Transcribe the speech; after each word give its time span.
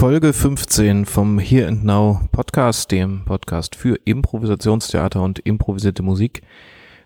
Folge 0.00 0.32
15 0.32 1.04
vom 1.04 1.38
Here 1.38 1.68
and 1.68 1.84
Now 1.84 2.22
Podcast, 2.32 2.90
dem 2.90 3.22
Podcast 3.26 3.76
für 3.76 3.96
Improvisationstheater 4.06 5.22
und 5.22 5.40
improvisierte 5.40 6.02
Musik. 6.02 6.40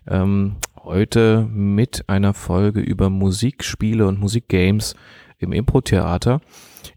Ähm, 0.07 0.55
heute 0.77 1.45
mit 1.51 2.07
einer 2.07 2.33
Folge 2.33 2.79
über 2.79 3.09
Musikspiele 3.09 4.07
und 4.07 4.19
Musikgames 4.19 4.95
im 5.37 5.51
Impro-Theater. 5.51 6.41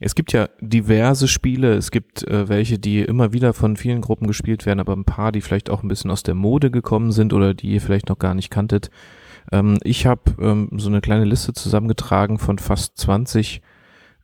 Es 0.00 0.14
gibt 0.14 0.32
ja 0.32 0.48
diverse 0.60 1.28
Spiele, 1.28 1.74
es 1.74 1.90
gibt 1.90 2.22
äh, 2.26 2.48
welche, 2.48 2.78
die 2.78 3.00
immer 3.00 3.32
wieder 3.32 3.52
von 3.52 3.76
vielen 3.76 4.00
Gruppen 4.00 4.26
gespielt 4.26 4.66
werden, 4.66 4.80
aber 4.80 4.94
ein 4.94 5.04
paar, 5.04 5.32
die 5.32 5.40
vielleicht 5.40 5.70
auch 5.70 5.82
ein 5.82 5.88
bisschen 5.88 6.10
aus 6.10 6.22
der 6.22 6.34
Mode 6.34 6.70
gekommen 6.70 7.12
sind 7.12 7.32
oder 7.32 7.54
die 7.54 7.72
ihr 7.72 7.80
vielleicht 7.80 8.08
noch 8.08 8.18
gar 8.18 8.34
nicht 8.34 8.50
kanntet. 8.50 8.90
Ähm, 9.50 9.78
ich 9.82 10.06
habe 10.06 10.22
ähm, 10.40 10.70
so 10.76 10.88
eine 10.88 11.00
kleine 11.00 11.24
Liste 11.24 11.52
zusammengetragen 11.52 12.38
von 12.38 12.58
fast 12.58 12.96
20 12.98 13.62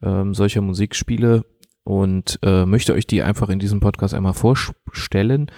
ähm, 0.02 0.34
solcher 0.34 0.60
Musikspiele 0.60 1.44
und 1.84 2.38
äh, 2.42 2.64
möchte 2.64 2.94
euch 2.94 3.06
die 3.06 3.22
einfach 3.22 3.50
in 3.50 3.58
diesem 3.58 3.80
Podcast 3.80 4.14
einmal 4.14 4.32
vorstellen, 4.32 5.50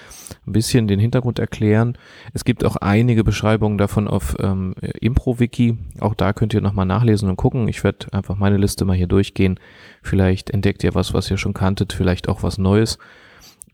ein 0.44 0.52
bisschen 0.52 0.88
den 0.88 0.98
Hintergrund 0.98 1.38
erklären. 1.38 1.96
Es 2.34 2.44
gibt 2.44 2.64
auch 2.64 2.74
einige 2.76 3.22
Beschreibungen 3.22 3.78
davon 3.78 4.08
auf 4.08 4.36
ähm, 4.40 4.74
ImproWiki. 5.00 5.78
Auch 6.00 6.14
da 6.14 6.32
könnt 6.32 6.52
ihr 6.52 6.60
nochmal 6.60 6.84
nachlesen 6.84 7.28
und 7.28 7.36
gucken. 7.36 7.68
Ich 7.68 7.84
werde 7.84 8.12
einfach 8.12 8.36
meine 8.36 8.56
Liste 8.56 8.84
mal 8.84 8.96
hier 8.96 9.06
durchgehen. 9.06 9.60
Vielleicht 10.02 10.50
entdeckt 10.50 10.82
ihr 10.82 10.96
was, 10.96 11.14
was 11.14 11.30
ihr 11.30 11.38
schon 11.38 11.54
kanntet, 11.54 11.92
vielleicht 11.92 12.28
auch 12.28 12.42
was 12.42 12.58
Neues. 12.58 12.98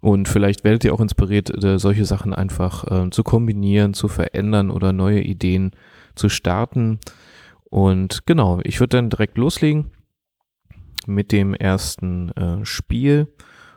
Und 0.03 0.29
vielleicht 0.29 0.63
werdet 0.63 0.85
ihr 0.85 0.93
auch 0.93 1.01
inspiriert, 1.01 1.65
äh, 1.65 1.79
solche 1.79 2.05
Sachen 2.05 2.35
einfach 2.35 2.85
äh, 2.91 3.11
zu 3.11 3.23
kombinieren, 3.23 3.95
zu 3.95 4.09
verändern 4.09 4.71
oder 4.71 4.93
neue 4.93 5.23
Ideen 5.23 5.71
zu 6.17 6.29
starten. 6.29 6.99
Und 7.71 8.27
genau, 8.27 8.61
ich 8.65 8.79
würde 8.81 8.99
dann 8.99 9.09
direkt 9.09 9.39
loslegen 9.39 9.91
mit 11.07 11.33
dem 11.33 11.55
ersten 11.55 12.31
äh, 12.31 12.65
Spiel. 12.65 13.29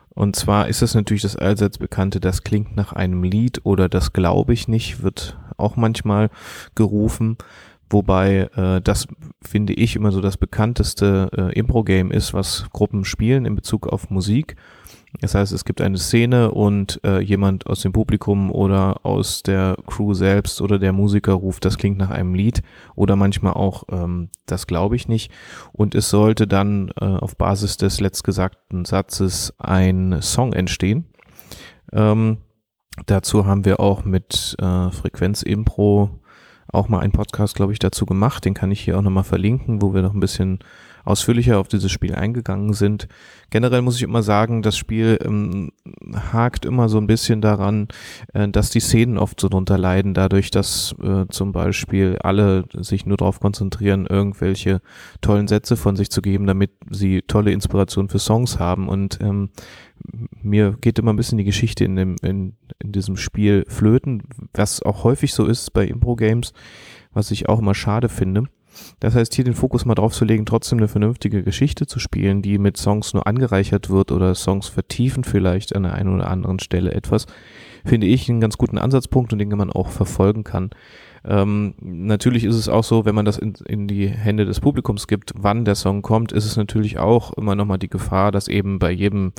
Und 0.08 0.34
zwar 0.34 0.68
ist 0.68 0.82
es 0.82 0.94
natürlich 0.94 1.22
das 1.22 1.36
allseits 1.36 1.78
bekannte, 1.78 2.20
das 2.20 2.42
klingt 2.42 2.74
nach 2.74 2.92
einem 2.92 3.22
Lied 3.22 3.60
oder 3.64 3.88
das 3.88 4.12
glaube 4.14 4.54
ich 4.54 4.66
nicht, 4.66 5.02
wird 5.02 5.38
auch 5.58 5.76
manchmal 5.76 6.30
gerufen. 6.74 7.36
Wobei 7.90 8.48
äh, 8.56 8.80
das 8.80 9.06
finde 9.42 9.74
ich 9.74 9.94
immer 9.94 10.10
so 10.10 10.20
das 10.20 10.38
bekannteste 10.38 11.30
äh, 11.36 11.58
Impro-Game 11.58 12.10
ist, 12.10 12.34
was 12.34 12.66
Gruppen 12.72 13.04
spielen 13.04 13.44
in 13.44 13.54
Bezug 13.54 13.86
auf 13.86 14.10
Musik. 14.10 14.56
Das 15.20 15.34
heißt, 15.34 15.52
es 15.52 15.64
gibt 15.64 15.80
eine 15.80 15.98
Szene 15.98 16.50
und 16.50 17.00
äh, 17.04 17.20
jemand 17.20 17.66
aus 17.66 17.80
dem 17.80 17.92
Publikum 17.92 18.50
oder 18.50 19.04
aus 19.04 19.42
der 19.42 19.76
Crew 19.86 20.14
selbst 20.14 20.60
oder 20.60 20.78
der 20.78 20.92
Musiker 20.92 21.32
ruft, 21.32 21.64
das 21.64 21.78
klingt 21.78 21.98
nach 21.98 22.10
einem 22.10 22.34
Lied 22.34 22.62
oder 22.94 23.16
manchmal 23.16 23.54
auch, 23.54 23.84
ähm, 23.90 24.28
das 24.44 24.66
glaube 24.66 24.96
ich 24.96 25.08
nicht. 25.08 25.30
Und 25.72 25.94
es 25.94 26.10
sollte 26.10 26.46
dann 26.46 26.90
äh, 27.00 27.04
auf 27.04 27.36
Basis 27.36 27.76
des 27.76 28.00
letztgesagten 28.00 28.84
Satzes 28.84 29.54
ein 29.58 30.20
Song 30.20 30.52
entstehen. 30.52 31.06
Ähm, 31.92 32.38
dazu 33.06 33.46
haben 33.46 33.64
wir 33.64 33.80
auch 33.80 34.04
mit 34.04 34.56
äh, 34.60 34.90
Frequenz 34.90 35.42
Impro 35.42 36.10
auch 36.68 36.88
mal 36.88 37.00
einen 37.00 37.12
Podcast, 37.12 37.54
glaube 37.54 37.72
ich, 37.72 37.78
dazu 37.78 38.06
gemacht. 38.06 38.44
Den 38.44 38.54
kann 38.54 38.70
ich 38.70 38.80
hier 38.80 38.98
auch 38.98 39.02
nochmal 39.02 39.24
verlinken, 39.24 39.82
wo 39.82 39.94
wir 39.94 40.02
noch 40.02 40.14
ein 40.14 40.20
bisschen 40.20 40.58
ausführlicher 41.06 41.58
auf 41.58 41.68
dieses 41.68 41.90
Spiel 41.92 42.14
eingegangen 42.14 42.72
sind. 42.72 43.08
Generell 43.50 43.80
muss 43.80 43.96
ich 43.96 44.02
immer 44.02 44.22
sagen, 44.22 44.62
das 44.62 44.76
Spiel 44.76 45.18
ähm, 45.24 45.70
hakt 46.32 46.64
immer 46.64 46.88
so 46.88 46.98
ein 46.98 47.06
bisschen 47.06 47.40
daran, 47.40 47.88
äh, 48.34 48.48
dass 48.48 48.70
die 48.70 48.80
Szenen 48.80 49.16
oft 49.16 49.40
so 49.40 49.48
drunter 49.48 49.78
leiden, 49.78 50.14
dadurch, 50.14 50.50
dass 50.50 50.94
äh, 51.02 51.26
zum 51.28 51.52
Beispiel 51.52 52.18
alle 52.20 52.64
sich 52.72 53.06
nur 53.06 53.16
darauf 53.16 53.38
konzentrieren, 53.40 54.06
irgendwelche 54.06 54.80
tollen 55.20 55.46
Sätze 55.46 55.76
von 55.76 55.96
sich 55.96 56.10
zu 56.10 56.22
geben, 56.22 56.46
damit 56.46 56.72
sie 56.90 57.22
tolle 57.22 57.52
Inspiration 57.52 58.08
für 58.08 58.18
Songs 58.18 58.58
haben. 58.58 58.88
Und 58.88 59.18
ähm, 59.20 59.50
mir 60.42 60.76
geht 60.80 60.98
immer 60.98 61.12
ein 61.12 61.16
bisschen 61.16 61.38
die 61.38 61.44
Geschichte 61.44 61.84
in, 61.84 61.96
dem, 61.96 62.16
in, 62.22 62.56
in 62.80 62.92
diesem 62.92 63.16
Spiel 63.16 63.64
flöten, 63.68 64.24
was 64.52 64.82
auch 64.82 65.04
häufig 65.04 65.32
so 65.32 65.46
ist 65.46 65.72
bei 65.72 65.86
Impro-Games, 65.86 66.52
was 67.12 67.30
ich 67.30 67.48
auch 67.48 67.60
immer 67.60 67.74
schade 67.74 68.08
finde. 68.08 68.48
Das 69.00 69.14
heißt, 69.14 69.34
hier 69.34 69.44
den 69.44 69.54
Fokus 69.54 69.84
mal 69.84 69.94
drauf 69.94 70.12
zu 70.12 70.24
legen, 70.24 70.46
trotzdem 70.46 70.78
eine 70.78 70.88
vernünftige 70.88 71.42
Geschichte 71.42 71.86
zu 71.86 71.98
spielen, 71.98 72.42
die 72.42 72.58
mit 72.58 72.76
Songs 72.76 73.14
nur 73.14 73.26
angereichert 73.26 73.90
wird 73.90 74.12
oder 74.12 74.34
Songs 74.34 74.68
vertiefen 74.68 75.24
vielleicht 75.24 75.74
an 75.74 75.84
der 75.84 75.94
einen 75.94 76.14
oder 76.14 76.28
anderen 76.30 76.58
Stelle 76.58 76.92
etwas, 76.92 77.26
finde 77.84 78.06
ich 78.06 78.28
einen 78.28 78.40
ganz 78.40 78.58
guten 78.58 78.78
Ansatzpunkt 78.78 79.32
und 79.32 79.38
den 79.38 79.48
man 79.48 79.70
auch 79.70 79.88
verfolgen 79.88 80.44
kann. 80.44 80.70
Ähm, 81.24 81.74
natürlich 81.80 82.44
ist 82.44 82.54
es 82.54 82.68
auch 82.68 82.84
so, 82.84 83.04
wenn 83.04 83.14
man 83.14 83.24
das 83.24 83.36
in, 83.36 83.54
in 83.66 83.88
die 83.88 84.08
Hände 84.08 84.44
des 84.44 84.60
Publikums 84.60 85.08
gibt, 85.08 85.32
wann 85.36 85.64
der 85.64 85.74
Song 85.74 86.02
kommt, 86.02 86.32
ist 86.32 86.44
es 86.44 86.56
natürlich 86.56 86.98
auch 86.98 87.32
immer 87.32 87.54
nochmal 87.54 87.78
die 87.78 87.88
Gefahr, 87.88 88.30
dass 88.30 88.46
eben 88.48 88.78
bei 88.78 88.92
jedem 88.92 89.32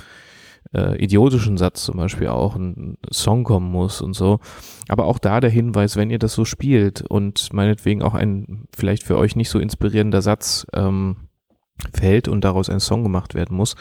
äh, 0.73 1.01
idiotischen 1.03 1.57
Satz 1.57 1.85
zum 1.85 1.97
Beispiel 1.97 2.28
auch 2.28 2.55
ein 2.55 2.97
Song 3.11 3.44
kommen 3.44 3.72
muss 3.72 4.01
und 4.01 4.13
so. 4.13 4.39
Aber 4.88 5.05
auch 5.05 5.19
da 5.19 5.39
der 5.39 5.50
Hinweis, 5.50 5.95
wenn 5.95 6.09
ihr 6.09 6.19
das 6.19 6.33
so 6.33 6.45
spielt 6.45 7.01
und 7.01 7.53
meinetwegen 7.53 8.01
auch 8.01 8.13
ein 8.13 8.67
vielleicht 8.75 9.03
für 9.03 9.17
euch 9.17 9.35
nicht 9.35 9.50
so 9.50 9.59
inspirierender 9.59 10.22
Satz 10.22 10.66
ähm, 10.73 11.17
fällt 11.94 12.28
und 12.28 12.44
daraus 12.44 12.69
ein 12.69 12.79
Song 12.79 13.03
gemacht 13.03 13.35
werden 13.35 13.55
muss, 13.55 13.75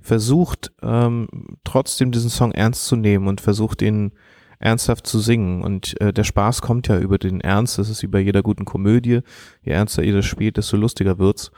versucht 0.00 0.72
ähm, 0.82 1.28
trotzdem 1.64 2.12
diesen 2.12 2.30
Song 2.30 2.52
ernst 2.52 2.86
zu 2.86 2.96
nehmen 2.96 3.28
und 3.28 3.40
versucht 3.40 3.82
ihn 3.82 4.12
ernsthaft 4.58 5.06
zu 5.06 5.18
singen. 5.18 5.62
Und 5.62 6.00
äh, 6.00 6.12
der 6.12 6.24
Spaß 6.24 6.62
kommt 6.62 6.88
ja 6.88 6.98
über 6.98 7.18
den 7.18 7.40
Ernst. 7.40 7.78
Das 7.78 7.88
ist 7.88 8.02
wie 8.02 8.08
bei 8.08 8.20
jeder 8.20 8.42
guten 8.42 8.64
Komödie. 8.64 9.20
Je 9.62 9.72
ernster 9.72 10.02
ihr 10.02 10.14
das 10.14 10.24
spielt, 10.24 10.56
desto 10.56 10.76
lustiger 10.76 11.18
wird's. 11.18 11.50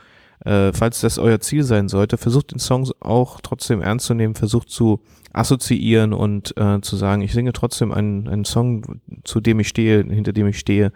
Äh, 0.45 0.71
falls 0.73 1.01
das 1.01 1.17
euer 1.17 1.39
Ziel 1.41 1.63
sein 1.63 1.89
sollte, 1.89 2.17
versucht 2.17 2.51
den 2.51 2.59
Song 2.59 2.89
auch 3.01 3.41
trotzdem 3.41 3.81
ernst 3.81 4.05
zu 4.05 4.13
nehmen, 4.13 4.35
versucht 4.35 4.69
zu 4.69 5.01
assoziieren 5.33 6.13
und 6.13 6.55
äh, 6.57 6.79
zu 6.81 6.95
sagen, 6.95 7.21
ich 7.21 7.33
singe 7.33 7.53
trotzdem 7.53 7.91
einen, 7.91 8.27
einen 8.27 8.45
Song, 8.45 9.01
zu 9.23 9.41
dem 9.41 9.59
ich 9.59 9.67
stehe, 9.67 10.03
hinter 10.03 10.33
dem 10.33 10.47
ich 10.47 10.57
stehe 10.57 10.91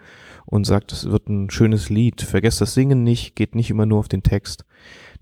und 0.46 0.64
sagt, 0.64 0.92
es 0.92 1.10
wird 1.10 1.28
ein 1.28 1.50
schönes 1.50 1.90
Lied. 1.90 2.22
Vergesst 2.22 2.60
das 2.60 2.74
Singen 2.74 3.04
nicht, 3.04 3.36
geht 3.36 3.54
nicht 3.54 3.70
immer 3.70 3.86
nur 3.86 3.98
auf 3.98 4.08
den 4.08 4.22
Text. 4.22 4.64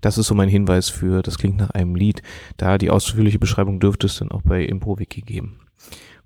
Das 0.01 0.17
ist 0.17 0.27
so 0.27 0.35
mein 0.35 0.49
Hinweis 0.49 0.89
für, 0.89 1.21
das 1.21 1.37
klingt 1.37 1.57
nach 1.57 1.71
einem 1.71 1.95
Lied. 1.95 2.21
Da 2.57 2.77
die 2.77 2.89
ausführliche 2.89 3.39
Beschreibung 3.39 3.79
dürfte 3.79 4.07
es 4.07 4.17
dann 4.17 4.31
auch 4.31 4.41
bei 4.41 4.65
ImproWiki 4.65 5.21
geben. 5.21 5.59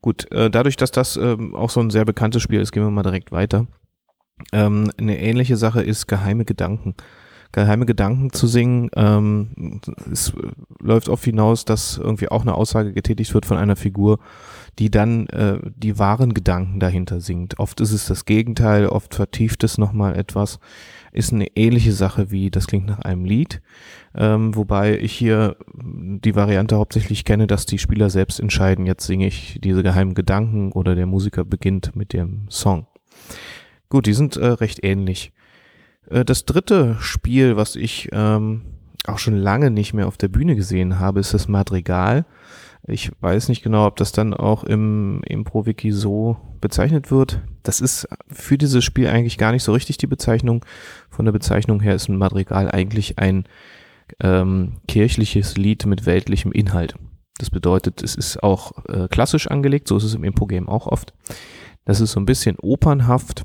Gut, 0.02 0.31
äh, 0.31 0.50
dadurch, 0.50 0.78
dass 0.78 0.91
das 0.91 1.18
ähm, 1.18 1.56
auch 1.56 1.72
so 1.72 1.79
ein 1.79 1.90
sehr 1.90 2.06
bekanntes 2.06 2.41
Spiel 2.44 2.62
ist, 2.62 2.72
gehen 2.72 2.84
wir 2.84 2.91
mal 2.91 3.03
direkt 3.03 3.31
weiter. 3.31 3.68
Ähm, 4.53 4.91
eine 4.97 5.19
ähnliche 5.19 5.58
Sache 5.58 5.81
ist 5.81 6.08
geheime 6.08 6.46
Gedanken 6.46 6.96
geheime 7.57 7.85
Gedanken 7.85 8.31
zu 8.31 8.45
singen. 8.45 8.90
Ähm, 8.95 9.81
es 10.12 10.34
läuft 10.79 11.09
oft 11.09 11.25
hinaus, 11.25 11.66
dass 11.66 11.97
irgendwie 11.97 12.29
auch 12.29 12.44
eine 12.44 12.53
Aussage 12.53 12.94
getätigt 12.94 13.34
wird 13.34 13.45
von 13.45 13.57
einer 13.57 13.75
Figur, 13.75 14.19
die 14.78 14.91
dann 14.91 15.28
äh, 15.28 15.59
die 15.75 15.97
wahren 15.97 16.35
Gedanken 16.35 16.79
dahinter 16.79 17.19
singt. 17.19 17.59
Oft 17.59 17.81
ist 17.81 17.91
es 17.91 18.06
das 18.06 18.25
Gegenteil, 18.25 18.88
oft 18.88 19.16
vertieft 19.16 19.63
es 19.63 19.79
nochmal 19.79 20.16
etwas. 20.16 20.59
Ist 21.12 21.34
eine 21.34 21.47
ähnliche 21.56 21.94
Sache 21.94 22.29
wie 22.29 22.51
das 22.51 22.67
klingt 22.67 22.85
nach 22.85 23.00
einem 23.00 23.25
Lied, 23.25 23.62
ähm, 24.13 24.56
wobei 24.56 25.00
ich 25.00 25.13
hier 25.13 25.57
die 25.73 26.35
Variante 26.35 26.75
hauptsächlich 26.75 27.25
kenne, 27.25 27.47
dass 27.47 27.66
die 27.66 27.79
Spieler 27.79 28.12
selbst 28.12 28.40
entscheiden, 28.40 28.85
jetzt 28.85 29.07
singe 29.07 29.25
ich 29.25 29.59
diese 29.63 29.81
geheimen 29.81 30.13
Gedanken 30.13 30.72
oder 30.73 30.94
der 30.94 31.07
Musiker 31.07 31.44
beginnt 31.44 31.96
mit 31.96 32.13
dem 32.13 32.46
Song. 32.50 32.85
Gut, 33.90 34.06
die 34.06 34.13
sind 34.13 34.38
äh, 34.38 34.46
recht 34.46 34.84
ähnlich. 34.84 35.31
Äh, 36.09 36.25
das 36.25 36.45
dritte 36.45 36.97
Spiel, 37.00 37.57
was 37.57 37.75
ich 37.75 38.09
ähm, 38.12 38.62
auch 39.06 39.19
schon 39.19 39.38
lange 39.38 39.72
nicht 39.72 39.94
mehr 39.94 40.07
auf 40.07 40.18
der 40.18 40.28
Bühne 40.28 40.56
gesehen 40.56 41.00
habe, 41.00 41.19
ist 41.19 41.34
das 41.34 41.47
Madrigal. 41.47 42.25
Ich 42.90 43.12
weiß 43.19 43.50
nicht 43.50 43.63
genau, 43.63 43.85
ob 43.85 43.97
das 43.97 44.12
dann 44.12 44.34
auch 44.34 44.63
im 44.63 45.22
Impro-Wiki 45.25 45.91
so 45.91 46.38
bezeichnet 46.62 47.12
wird. 47.12 47.41
Das 47.64 47.81
ist 47.81 48.08
für 48.29 48.58
dieses 48.58 48.84
Spiel 48.84 49.08
eigentlich 49.08 49.37
gar 49.37 49.52
nicht 49.52 49.64
so 49.64 49.73
richtig 49.73 49.97
die 49.97 50.08
Bezeichnung. 50.08 50.64
Von 51.09 51.26
der 51.26 51.34
Bezeichnung 51.34 51.81
her 51.81 51.96
ist 51.96 52.08
ein 52.08 52.17
Madrigal 52.17 52.72
eigentlich 52.72 53.20
ein 53.20 53.46
ähm, 54.22 54.78
kirchliches 54.87 55.58
Lied 55.58 55.85
mit 55.85 56.05
weltlichem 56.05 56.53
Inhalt. 56.53 56.96
Das 57.40 57.49
bedeutet, 57.49 58.02
es 58.02 58.16
ist 58.16 58.41
auch 58.41 58.72
äh, 58.87 59.08
klassisch 59.09 59.47
angelegt, 59.47 59.87
so 59.87 59.97
ist 59.97 60.05
es 60.05 60.16
im 60.16 60.23
Impro-Game 60.23 60.70
auch 60.70 60.87
oft. 60.87 61.14
Das 61.85 61.99
ist 61.99 62.14
so 62.14 62.20
ein 62.20 62.26
bisschen 62.26 62.58
opernhaft 62.59 63.43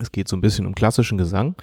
es 0.00 0.12
geht 0.12 0.28
so 0.28 0.36
ein 0.36 0.40
bisschen 0.40 0.66
um 0.66 0.74
klassischen 0.74 1.18
Gesang 1.18 1.54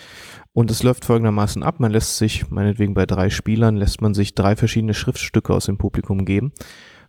und 0.53 0.71
es 0.71 0.83
läuft 0.83 1.05
folgendermaßen 1.05 1.63
ab. 1.63 1.79
Man 1.79 1.91
lässt 1.91 2.17
sich, 2.17 2.49
meinetwegen 2.49 2.93
bei 2.93 3.05
drei 3.05 3.29
Spielern, 3.29 3.75
lässt 3.75 4.01
man 4.01 4.13
sich 4.13 4.35
drei 4.35 4.55
verschiedene 4.55 4.93
Schriftstücke 4.93 5.53
aus 5.53 5.65
dem 5.65 5.77
Publikum 5.77 6.25
geben. 6.25 6.51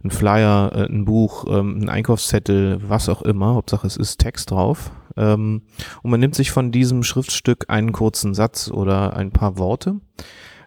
Ein 0.03 0.11
Flyer, 0.11 0.73
äh, 0.75 0.87
ein 0.87 1.05
Buch, 1.05 1.47
ähm, 1.49 1.81
ein 1.83 1.89
Einkaufszettel, 1.89 2.81
was 2.87 3.09
auch 3.09 3.23
immer. 3.23 3.55
Hauptsache 3.55 3.87
es 3.87 3.97
ist 3.97 4.19
Text 4.19 4.51
drauf. 4.51 4.91
Ähm, 5.17 5.63
und 6.03 6.11
man 6.11 6.21
nimmt 6.21 6.35
sich 6.35 6.51
von 6.51 6.73
diesem 6.73 7.03
Schriftstück 7.03 7.67
einen 7.69 7.93
kurzen 7.93 8.35
Satz 8.35 8.71
oder 8.71 9.17
ein 9.17 9.31
paar 9.31 9.59
Worte. 9.59 10.01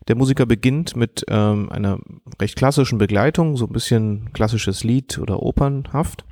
Der 0.07 0.15
Musiker 0.15 0.45
beginnt 0.45 0.95
mit 0.95 1.25
ähm, 1.27 1.69
einer 1.69 2.00
recht 2.42 2.56
klassischen 2.56 2.98
Begleitung, 2.98 3.57
so 3.57 3.65
ein 3.65 3.74
bisschen 3.74 4.31
klassisches 4.33 4.83
Lied 4.83 5.19
oder 5.19 5.44
opernhaft. 5.44 6.25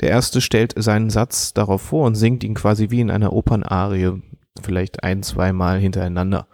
Der 0.00 0.10
erste 0.10 0.40
stellt 0.40 0.74
seinen 0.76 1.10
Satz 1.10 1.54
darauf 1.54 1.82
vor 1.82 2.06
und 2.06 2.14
singt 2.14 2.44
ihn 2.44 2.54
quasi 2.54 2.90
wie 2.90 3.00
in 3.00 3.10
einer 3.10 3.32
Opernarie, 3.32 4.22
vielleicht 4.62 5.02
ein, 5.02 5.22
zweimal 5.22 5.78
hintereinander. 5.78 6.46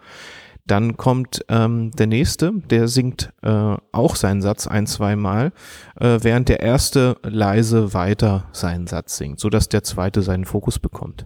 Dann 0.69 0.97
kommt 0.97 1.43
ähm, 1.49 1.89
der 1.91 2.05
nächste, 2.05 2.53
der 2.69 2.87
singt 2.87 3.33
äh, 3.41 3.75
auch 3.91 4.15
seinen 4.15 4.43
Satz 4.43 4.67
ein, 4.67 4.85
zweimal, 4.85 5.51
äh, 5.99 6.19
während 6.21 6.47
der 6.47 6.59
erste 6.59 7.17
leise 7.23 7.95
weiter 7.95 8.45
seinen 8.51 8.85
Satz 8.85 9.17
singt, 9.17 9.39
so 9.39 9.49
dass 9.49 9.67
der 9.69 9.81
zweite 9.81 10.21
seinen 10.21 10.45
Fokus 10.45 10.77
bekommt. 10.77 11.25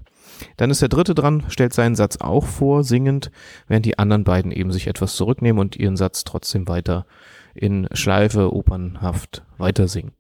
Dann 0.56 0.70
ist 0.70 0.82
der 0.82 0.90
dritte 0.90 1.14
dran, 1.14 1.44
stellt 1.50 1.74
seinen 1.74 1.96
Satz 1.96 2.18
auch 2.22 2.46
vor, 2.46 2.86
singend, 2.86 3.32
während 3.68 3.86
die 3.86 4.00
anderen 4.00 4.24
beiden 4.24 4.54
eben 4.54 4.72
sich 4.72 4.88
etwas 4.88 5.16
zurücknehmen 5.18 5.60
und 5.60 5.76
ihren 5.76 5.98
Satz 5.98 6.24
trotzdem 6.24 6.70
weiter 6.70 7.06
in 7.54 7.88
Schleife, 7.92 8.54
opernhaft 8.54 9.44
weiter 9.58 9.90
singen. 9.90 10.14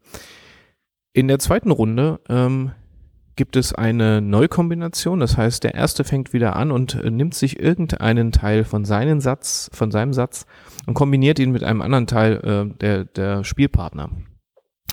In 1.15 1.27
der 1.27 1.37
zweiten 1.37 1.69
Runde 1.69 2.19
ähm, 2.27 2.71
gibt 3.35 3.55
es 3.55 3.71
eine 3.71 4.19
Neukombination. 4.19 5.19
Das 5.19 5.37
heißt, 5.37 5.63
der 5.63 5.75
erste 5.75 6.03
fängt 6.03 6.33
wieder 6.33 6.55
an 6.55 6.71
und 6.71 6.95
äh, 6.95 7.11
nimmt 7.11 7.35
sich 7.35 7.59
irgendeinen 7.59 8.31
Teil 8.31 8.63
von 8.63 8.83
seinem 8.83 9.19
Satz, 9.21 9.69
von 9.73 9.91
seinem 9.91 10.13
Satz 10.13 10.47
und 10.87 10.95
kombiniert 10.95 11.37
ihn 11.37 11.51
mit 11.51 11.63
einem 11.63 11.83
anderen 11.83 12.07
Teil 12.07 12.33
äh, 12.43 12.77
der, 12.79 13.05
der 13.05 13.43
Spielpartner. 13.43 14.09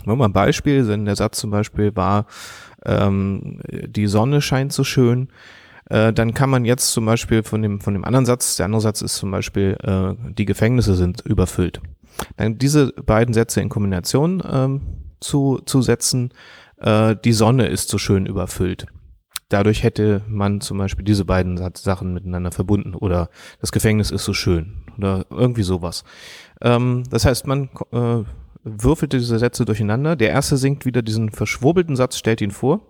Wenn 0.05 0.19
wir 0.19 0.26
ein 0.26 0.32
Beispiel, 0.32 0.87
denn 0.87 1.06
der 1.06 1.17
Satz 1.17 1.38
zum 1.40 1.50
Beispiel 1.50 1.96
war, 1.96 2.26
ähm, 2.84 3.61
die 3.70 4.06
Sonne 4.06 4.43
scheint 4.43 4.75
so 4.75 4.84
schön, 4.84 5.28
äh, 5.88 6.12
dann 6.12 6.34
kann 6.34 6.50
man 6.50 6.67
jetzt 6.67 6.93
zum 6.93 7.06
Beispiel 7.06 7.43
von 7.43 7.62
dem, 7.62 7.81
von 7.81 7.94
dem 7.94 8.05
anderen 8.05 8.26
Satz, 8.26 8.56
der 8.56 8.67
andere 8.67 8.82
Satz 8.82 9.00
ist 9.00 9.17
zum 9.17 9.31
Beispiel, 9.31 9.76
äh, 9.82 10.14
die 10.32 10.44
Gefängnisse 10.44 10.94
sind 10.94 11.22
überfüllt. 11.22 11.81
Dann 12.37 12.58
diese 12.58 12.93
beiden 12.93 13.32
Sätze 13.32 13.62
in 13.62 13.70
Kombination 13.70 14.43
ähm, 14.50 14.81
zu, 15.20 15.61
zu 15.64 15.82
setzen, 15.82 16.32
äh, 16.78 17.17
die 17.25 17.32
Sonne 17.32 17.67
ist 17.67 17.88
so 17.88 17.99
schön 17.99 18.26
überfüllt. 18.26 18.87
Dadurch 19.49 19.82
hätte 19.82 20.22
man 20.28 20.61
zum 20.61 20.78
Beispiel 20.78 21.05
diese 21.05 21.25
beiden 21.25 21.58
Sachen 21.75 22.14
miteinander 22.14 22.52
verbunden 22.52 22.94
oder 22.94 23.31
das 23.61 23.72
Gefängnis 23.72 24.11
ist 24.12 24.25
so 24.25 24.32
schön 24.32 24.84
oder 24.96 25.26
irgendwie 25.31 25.64
sowas. 25.64 26.05
Ähm, 26.61 27.02
das 27.11 27.25
heißt, 27.25 27.46
man 27.46 27.69
äh, 27.93 28.22
würfelt 28.62 29.12
diese 29.12 29.38
Sätze 29.38 29.64
durcheinander. 29.64 30.17
Der 30.17 30.31
erste 30.31 30.56
singt 30.56 30.84
wieder 30.84 31.02
diesen 31.02 31.31
verschwurbelten 31.31 31.96
Satz, 31.96 32.17
stellt 32.17 32.40
ihn 32.40 32.50
vor. 32.50 32.81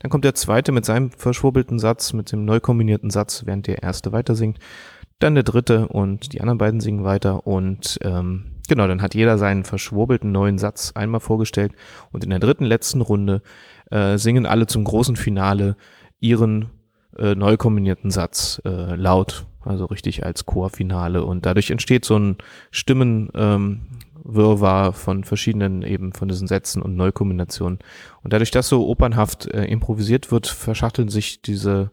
Dann 0.00 0.10
kommt 0.10 0.24
der 0.24 0.34
zweite 0.34 0.72
mit 0.72 0.84
seinem 0.84 1.10
verschwurbelten 1.10 1.78
Satz, 1.78 2.12
mit 2.12 2.32
dem 2.32 2.44
neu 2.44 2.60
kombinierten 2.60 3.10
Satz, 3.10 3.44
während 3.46 3.66
der 3.66 3.82
erste 3.82 4.12
weiter 4.12 4.34
singt. 4.34 4.58
Dann 5.20 5.34
der 5.34 5.44
dritte 5.44 5.88
und 5.88 6.32
die 6.32 6.40
anderen 6.40 6.58
beiden 6.58 6.80
singen 6.80 7.04
weiter 7.04 7.46
und 7.46 7.98
ähm, 8.02 8.59
genau, 8.70 8.86
dann 8.86 9.02
hat 9.02 9.14
jeder 9.14 9.36
seinen 9.36 9.64
verschwurbelten 9.64 10.32
neuen 10.32 10.56
Satz 10.56 10.92
einmal 10.94 11.20
vorgestellt 11.20 11.72
und 12.12 12.24
in 12.24 12.30
der 12.30 12.38
dritten 12.38 12.64
letzten 12.64 13.02
Runde 13.02 13.42
äh, 13.90 14.16
singen 14.16 14.46
alle 14.46 14.66
zum 14.66 14.84
großen 14.84 15.16
Finale 15.16 15.76
ihren 16.20 16.70
äh, 17.18 17.34
neu 17.34 17.56
kombinierten 17.56 18.10
Satz 18.10 18.62
äh, 18.64 18.94
laut, 18.94 19.44
also 19.60 19.86
richtig 19.86 20.24
als 20.24 20.46
Chorfinale 20.46 21.24
und 21.24 21.44
dadurch 21.44 21.70
entsteht 21.70 22.04
so 22.04 22.16
ein 22.16 22.38
Stimmen 22.70 23.28
ähm, 23.34 23.82
Wirrwarr 24.22 24.92
von 24.92 25.24
verschiedenen 25.24 25.82
eben 25.82 26.12
von 26.12 26.28
diesen 26.28 26.46
Sätzen 26.46 26.82
und 26.82 26.94
Neukombinationen. 26.94 27.78
Und 28.22 28.32
dadurch, 28.32 28.50
dass 28.50 28.68
so 28.68 28.86
opernhaft 28.86 29.46
äh, 29.46 29.64
improvisiert 29.64 30.30
wird, 30.30 30.46
verschachteln 30.46 31.08
sich 31.08 31.42
diese 31.42 31.90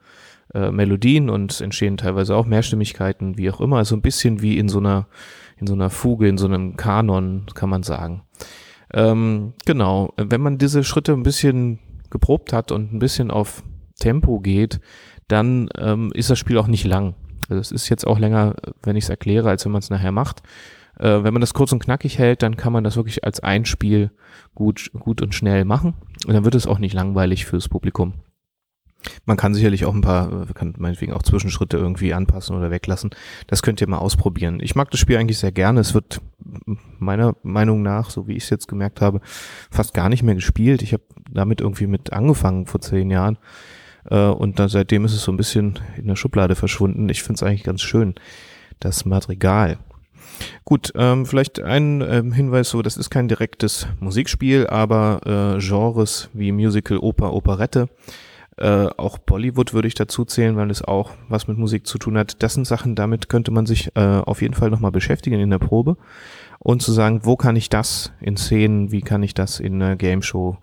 äh, 0.53 0.71
Melodien 0.71 1.29
und 1.29 1.59
entstehen 1.61 1.97
teilweise 1.97 2.35
auch 2.35 2.45
Mehrstimmigkeiten, 2.45 3.37
wie 3.37 3.49
auch 3.49 3.61
immer. 3.61 3.77
Also 3.77 3.95
ein 3.95 4.01
bisschen 4.01 4.41
wie 4.41 4.57
in 4.57 4.69
so 4.69 4.79
einer, 4.79 5.07
in 5.59 5.67
so 5.67 5.73
einer 5.73 5.89
Fuge, 5.89 6.27
in 6.27 6.37
so 6.37 6.47
einem 6.47 6.77
Kanon, 6.77 7.45
kann 7.53 7.69
man 7.69 7.83
sagen. 7.83 8.23
Ähm, 8.93 9.53
genau. 9.65 10.13
Wenn 10.17 10.41
man 10.41 10.57
diese 10.57 10.83
Schritte 10.83 11.13
ein 11.13 11.23
bisschen 11.23 11.79
geprobt 12.09 12.53
hat 12.53 12.71
und 12.71 12.93
ein 12.93 12.99
bisschen 12.99 13.31
auf 13.31 13.63
Tempo 13.99 14.39
geht, 14.39 14.79
dann 15.27 15.69
ähm, 15.77 16.11
ist 16.13 16.29
das 16.29 16.39
Spiel 16.39 16.57
auch 16.57 16.67
nicht 16.67 16.85
lang. 16.85 17.15
Also 17.49 17.59
es 17.59 17.71
ist 17.71 17.89
jetzt 17.89 18.05
auch 18.05 18.19
länger, 18.19 18.55
wenn 18.83 18.95
ich 18.95 19.05
es 19.05 19.09
erkläre, 19.09 19.49
als 19.49 19.65
wenn 19.65 19.71
man 19.71 19.79
es 19.79 19.89
nachher 19.89 20.11
macht. 20.11 20.41
Äh, 20.99 21.23
wenn 21.23 21.33
man 21.33 21.41
das 21.41 21.53
kurz 21.53 21.71
und 21.71 21.79
knackig 21.83 22.17
hält, 22.17 22.43
dann 22.43 22.57
kann 22.57 22.73
man 22.73 22.83
das 22.83 22.95
wirklich 22.95 23.23
als 23.23 23.39
ein 23.39 23.65
Spiel 23.65 24.11
gut, 24.55 24.91
gut 24.97 25.21
und 25.21 25.35
schnell 25.35 25.65
machen. 25.65 25.95
Und 26.25 26.33
dann 26.33 26.43
wird 26.43 26.55
es 26.55 26.67
auch 26.67 26.79
nicht 26.79 26.93
langweilig 26.93 27.45
fürs 27.45 27.69
Publikum. 27.69 28.13
Man 29.25 29.37
kann 29.37 29.53
sicherlich 29.53 29.85
auch 29.85 29.93
ein 29.93 30.01
paar, 30.01 30.47
kann 30.53 30.73
meinetwegen 30.77 31.13
auch 31.13 31.23
Zwischenschritte 31.23 31.77
irgendwie 31.77 32.13
anpassen 32.13 32.55
oder 32.55 32.71
weglassen. 32.71 33.11
Das 33.47 33.61
könnt 33.61 33.79
ihr 33.81 33.87
mal 33.87 33.99
ausprobieren. 33.99 34.59
Ich 34.61 34.75
mag 34.75 34.91
das 34.91 34.99
Spiel 34.99 35.17
eigentlich 35.17 35.39
sehr 35.39 35.51
gerne. 35.51 35.79
Es 35.79 35.93
wird 35.93 36.21
meiner 36.99 37.35
Meinung 37.43 37.81
nach, 37.81 38.09
so 38.09 38.27
wie 38.27 38.35
ich 38.35 38.43
es 38.43 38.49
jetzt 38.49 38.67
gemerkt 38.67 39.01
habe, 39.01 39.21
fast 39.71 39.93
gar 39.93 40.09
nicht 40.09 40.23
mehr 40.23 40.35
gespielt. 40.35 40.81
Ich 40.81 40.93
habe 40.93 41.03
damit 41.29 41.61
irgendwie 41.61 41.87
mit 41.87 42.13
angefangen 42.13 42.65
vor 42.65 42.81
zehn 42.81 43.09
Jahren. 43.09 43.37
Äh, 44.09 44.27
und 44.27 44.59
dann 44.59 44.69
seitdem 44.69 45.05
ist 45.05 45.13
es 45.13 45.23
so 45.23 45.31
ein 45.31 45.37
bisschen 45.37 45.79
in 45.97 46.07
der 46.07 46.15
Schublade 46.15 46.55
verschwunden. 46.55 47.09
Ich 47.09 47.23
finde 47.23 47.35
es 47.35 47.43
eigentlich 47.43 47.63
ganz 47.63 47.81
schön, 47.81 48.15
das 48.79 49.05
Madrigal. 49.05 49.77
Gut, 50.65 50.91
ähm, 50.95 51.25
vielleicht 51.25 51.61
ein 51.61 52.01
ähm, 52.01 52.31
Hinweis 52.31 52.69
so, 52.69 52.81
das 52.81 52.97
ist 52.97 53.09
kein 53.09 53.27
direktes 53.27 53.87
Musikspiel, 53.99 54.67
aber 54.67 55.55
äh, 55.57 55.59
Genres 55.59 56.29
wie 56.33 56.51
Musical, 56.51 56.97
Oper, 56.97 57.33
Operette, 57.33 57.89
äh, 58.57 58.87
auch 58.97 59.17
Bollywood 59.19 59.73
würde 59.73 59.87
ich 59.87 59.93
dazu 59.93 60.25
zählen, 60.25 60.55
weil 60.55 60.71
es 60.71 60.83
auch 60.83 61.11
was 61.29 61.47
mit 61.47 61.57
Musik 61.57 61.85
zu 61.85 61.97
tun 61.97 62.17
hat. 62.17 62.41
Das 62.41 62.55
sind 62.55 62.65
Sachen, 62.65 62.95
damit 62.95 63.29
könnte 63.29 63.51
man 63.51 63.65
sich 63.65 63.95
äh, 63.95 63.99
auf 63.99 64.41
jeden 64.41 64.55
Fall 64.55 64.71
nochmal 64.71 64.91
beschäftigen 64.91 65.39
in 65.39 65.49
der 65.51 65.59
Probe 65.59 65.97
und 66.59 66.81
zu 66.81 66.91
sagen, 66.91 67.21
wo 67.23 67.35
kann 67.35 67.55
ich 67.55 67.69
das 67.69 68.11
in 68.19 68.35
Szenen, 68.35 68.91
wie 68.91 69.01
kann 69.01 69.21
ich 69.21 69.33
das 69.33 69.59
in 69.59 69.81
eine 69.81 69.95
Game 69.95 70.21
Show 70.21 70.57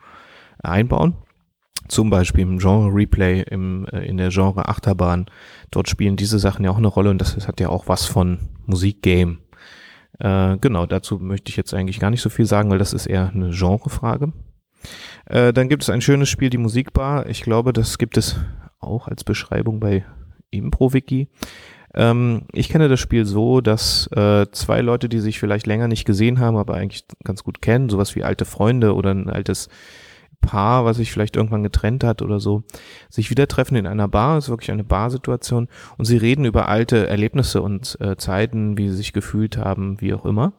einbauen. 0.63 1.15
Zum 1.87 2.11
Beispiel 2.11 2.43
im 2.43 2.59
Genre 2.59 2.89
Replay, 2.93 3.43
im, 3.43 3.87
äh, 3.93 4.07
in 4.07 4.17
der 4.17 4.31
Genre 4.31 4.69
Achterbahn. 4.69 5.27
Dort 5.71 5.89
spielen 5.89 6.17
diese 6.17 6.39
Sachen 6.39 6.65
ja 6.65 6.71
auch 6.71 6.79
eine 6.79 6.89
Rolle 6.89 7.11
und 7.11 7.21
das, 7.21 7.35
das 7.35 7.47
hat 7.47 7.61
ja 7.61 7.69
auch 7.69 7.89
was 7.89 8.07
von 8.07 8.39
Musikgame. 8.67 9.39
Äh, 10.19 10.57
genau, 10.59 10.87
dazu 10.87 11.19
möchte 11.19 11.51
ich 11.51 11.57
jetzt 11.57 11.75
eigentlich 11.75 12.01
gar 12.01 12.11
nicht 12.11 12.23
so 12.23 12.31
viel 12.31 12.47
sagen, 12.47 12.71
weil 12.71 12.79
das 12.79 12.93
ist 12.93 13.07
eher 13.07 13.31
eine 13.35 13.51
Genrefrage. 13.51 14.33
Äh, 15.27 15.53
dann 15.53 15.69
gibt 15.69 15.83
es 15.83 15.91
ein 15.91 16.01
schönes 16.01 16.29
Spiel, 16.29 16.51
die 16.51 16.59
Musikbar. 16.59 17.29
Ich 17.29 17.43
glaube, 17.43 17.73
das 17.73 17.99
gibt 17.99 18.17
es 18.17 18.37
auch 18.81 19.09
als 19.09 19.25
Beschreibung 19.25 19.81
bei 19.81 20.05
ImproWiki. 20.51 21.29
Ähm, 21.95 22.43
ich 22.53 22.69
kenne 22.69 22.89
das 22.89 23.01
Spiel 23.01 23.25
so, 23.25 23.61
dass 23.61 24.09
äh, 24.09 24.47
zwei 24.51 24.81
Leute, 24.81 25.09
die 25.09 25.21
sich 25.21 25.39
vielleicht 25.39 25.67
länger 25.67 25.89
nicht 25.89 26.05
gesehen 26.05 26.41
haben, 26.41 26.57
aber 26.57 26.75
eigentlich 26.75 27.05
ganz 27.23 27.45
gut 27.45 27.63
kennen, 27.63 27.89
sowas 27.89 28.17
wie 28.17 28.25
alte 28.25 28.45
Freunde 28.45 28.95
oder 28.95 29.13
ein 29.13 29.31
altes 29.31 29.69
Paar, 30.45 30.85
was 30.85 30.97
sich 30.99 31.13
vielleicht 31.13 31.37
irgendwann 31.37 31.63
getrennt 31.63 32.05
hat 32.05 32.23
oder 32.23 32.41
so, 32.41 32.63
sich 33.11 33.31
wieder 33.31 33.49
treffen 33.49 33.77
in 33.77 33.87
einer 33.87 34.09
Bar, 34.09 34.39
ist 34.39 34.49
wirklich 34.49 34.71
eine 34.71 34.85
Barsituation 34.85 35.69
und 35.97 36.05
sie 36.05 36.17
reden 36.17 36.45
über 36.45 36.69
alte 36.69 37.07
Erlebnisse 37.07 37.63
und 37.63 37.99
äh, 38.01 38.17
Zeiten, 38.17 38.77
wie 38.79 38.89
sie 38.89 38.97
sich 38.97 39.13
gefühlt 39.13 39.57
haben, 39.57 40.01
wie 40.01 40.15
auch 40.15 40.25
immer. 40.25 40.53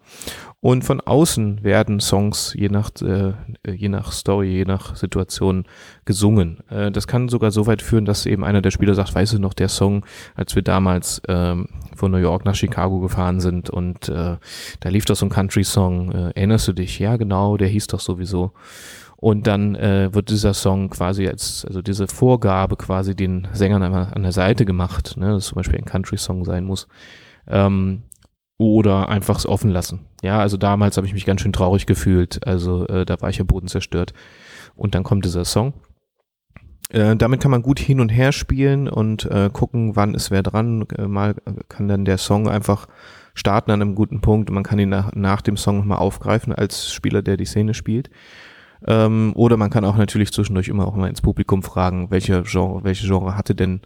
Und 0.65 0.83
von 0.83 0.99
außen 0.99 1.63
werden 1.63 1.99
Songs 1.99 2.55
je 2.57 2.69
nach, 2.69 2.89
äh, 3.01 3.33
je 3.71 3.87
nach 3.87 4.11
Story, 4.11 4.47
je 4.47 4.65
nach 4.65 4.95
Situation 4.95 5.65
gesungen. 6.05 6.63
Äh, 6.69 6.91
das 6.91 7.05
kann 7.05 7.29
sogar 7.29 7.51
so 7.51 7.67
weit 7.67 7.83
führen, 7.83 8.05
dass 8.05 8.25
eben 8.25 8.43
einer 8.43 8.63
der 8.63 8.71
Spieler 8.71 8.95
sagt, 8.95 9.13
weißt 9.13 9.33
du 9.33 9.39
noch, 9.39 9.53
der 9.53 9.69
Song, 9.69 10.05
als 10.33 10.55
wir 10.55 10.63
damals 10.63 11.21
ähm, 11.27 11.67
von 11.95 12.11
New 12.11 12.17
York 12.17 12.45
nach 12.45 12.55
Chicago 12.55 12.99
gefahren 12.99 13.39
sind 13.39 13.69
und 13.69 14.09
äh, 14.09 14.37
da 14.79 14.89
lief 14.89 15.05
doch 15.05 15.15
so 15.15 15.27
ein 15.27 15.29
Country-Song, 15.29 16.11
äh, 16.11 16.31
erinnerst 16.31 16.67
du 16.67 16.73
dich? 16.73 16.97
Ja, 16.97 17.17
genau, 17.17 17.57
der 17.57 17.67
hieß 17.67 17.85
doch 17.87 17.99
sowieso. 17.99 18.51
Und 19.25 19.47
dann 19.47 19.73
äh, 19.73 20.13
wird 20.13 20.29
dieser 20.29 20.53
Song 20.53 20.91
quasi 20.91 21.27
als, 21.27 21.65
also 21.65 21.81
diese 21.81 22.07
Vorgabe 22.07 22.75
quasi 22.75 23.15
den 23.15 23.47
Sängern 23.53 23.81
einmal 23.81 24.13
an 24.13 24.21
der 24.21 24.31
Seite 24.31 24.65
gemacht, 24.65 25.17
ne, 25.17 25.31
dass 25.31 25.47
zum 25.47 25.55
Beispiel 25.55 25.79
ein 25.79 25.85
Country-Song 25.85 26.45
sein 26.45 26.63
muss. 26.63 26.87
Ähm, 27.47 28.03
oder 28.59 29.09
einfach 29.09 29.39
es 29.39 29.47
offen 29.47 29.71
lassen. 29.71 30.01
Ja, 30.21 30.37
also 30.37 30.57
damals 30.57 30.97
habe 30.97 31.07
ich 31.07 31.13
mich 31.13 31.25
ganz 31.25 31.41
schön 31.41 31.53
traurig 31.53 31.87
gefühlt. 31.87 32.45
Also 32.45 32.85
äh, 32.85 33.03
da 33.03 33.19
war 33.19 33.31
ich 33.31 33.41
am 33.41 33.47
Boden 33.47 33.67
zerstört. 33.67 34.13
Und 34.75 34.93
dann 34.93 35.01
kommt 35.01 35.25
dieser 35.25 35.43
Song. 35.43 35.73
Äh, 36.91 37.15
damit 37.15 37.41
kann 37.41 37.49
man 37.49 37.63
gut 37.63 37.79
hin 37.79 38.01
und 38.01 38.09
her 38.09 38.31
spielen 38.31 38.87
und 38.87 39.25
äh, 39.25 39.49
gucken, 39.51 39.95
wann 39.95 40.13
ist 40.13 40.29
wer 40.29 40.43
dran. 40.43 40.85
Äh, 40.95 41.07
mal 41.07 41.33
kann 41.67 41.87
dann 41.87 42.05
der 42.05 42.19
Song 42.19 42.47
einfach 42.47 42.85
starten 43.33 43.71
an 43.71 43.81
einem 43.81 43.95
guten 43.95 44.21
Punkt. 44.21 44.51
Man 44.51 44.61
kann 44.61 44.77
ihn 44.77 44.89
nach, 44.89 45.13
nach 45.15 45.41
dem 45.41 45.57
Song 45.57 45.79
nochmal 45.79 45.97
aufgreifen 45.97 46.53
als 46.53 46.93
Spieler, 46.93 47.23
der 47.23 47.37
die 47.37 47.45
Szene 47.45 47.73
spielt. 47.73 48.11
Ähm, 48.87 49.33
oder 49.35 49.57
man 49.57 49.69
kann 49.69 49.85
auch 49.85 49.97
natürlich 49.97 50.31
zwischendurch 50.31 50.67
immer 50.67 50.87
auch 50.87 50.95
mal 50.95 51.09
ins 51.09 51.21
Publikum 51.21 51.63
fragen, 51.63 52.11
welche 52.11 52.43
Genre, 52.43 52.83
welche 52.83 53.07
Genre 53.07 53.35
hatte 53.35 53.55
denn 53.55 53.81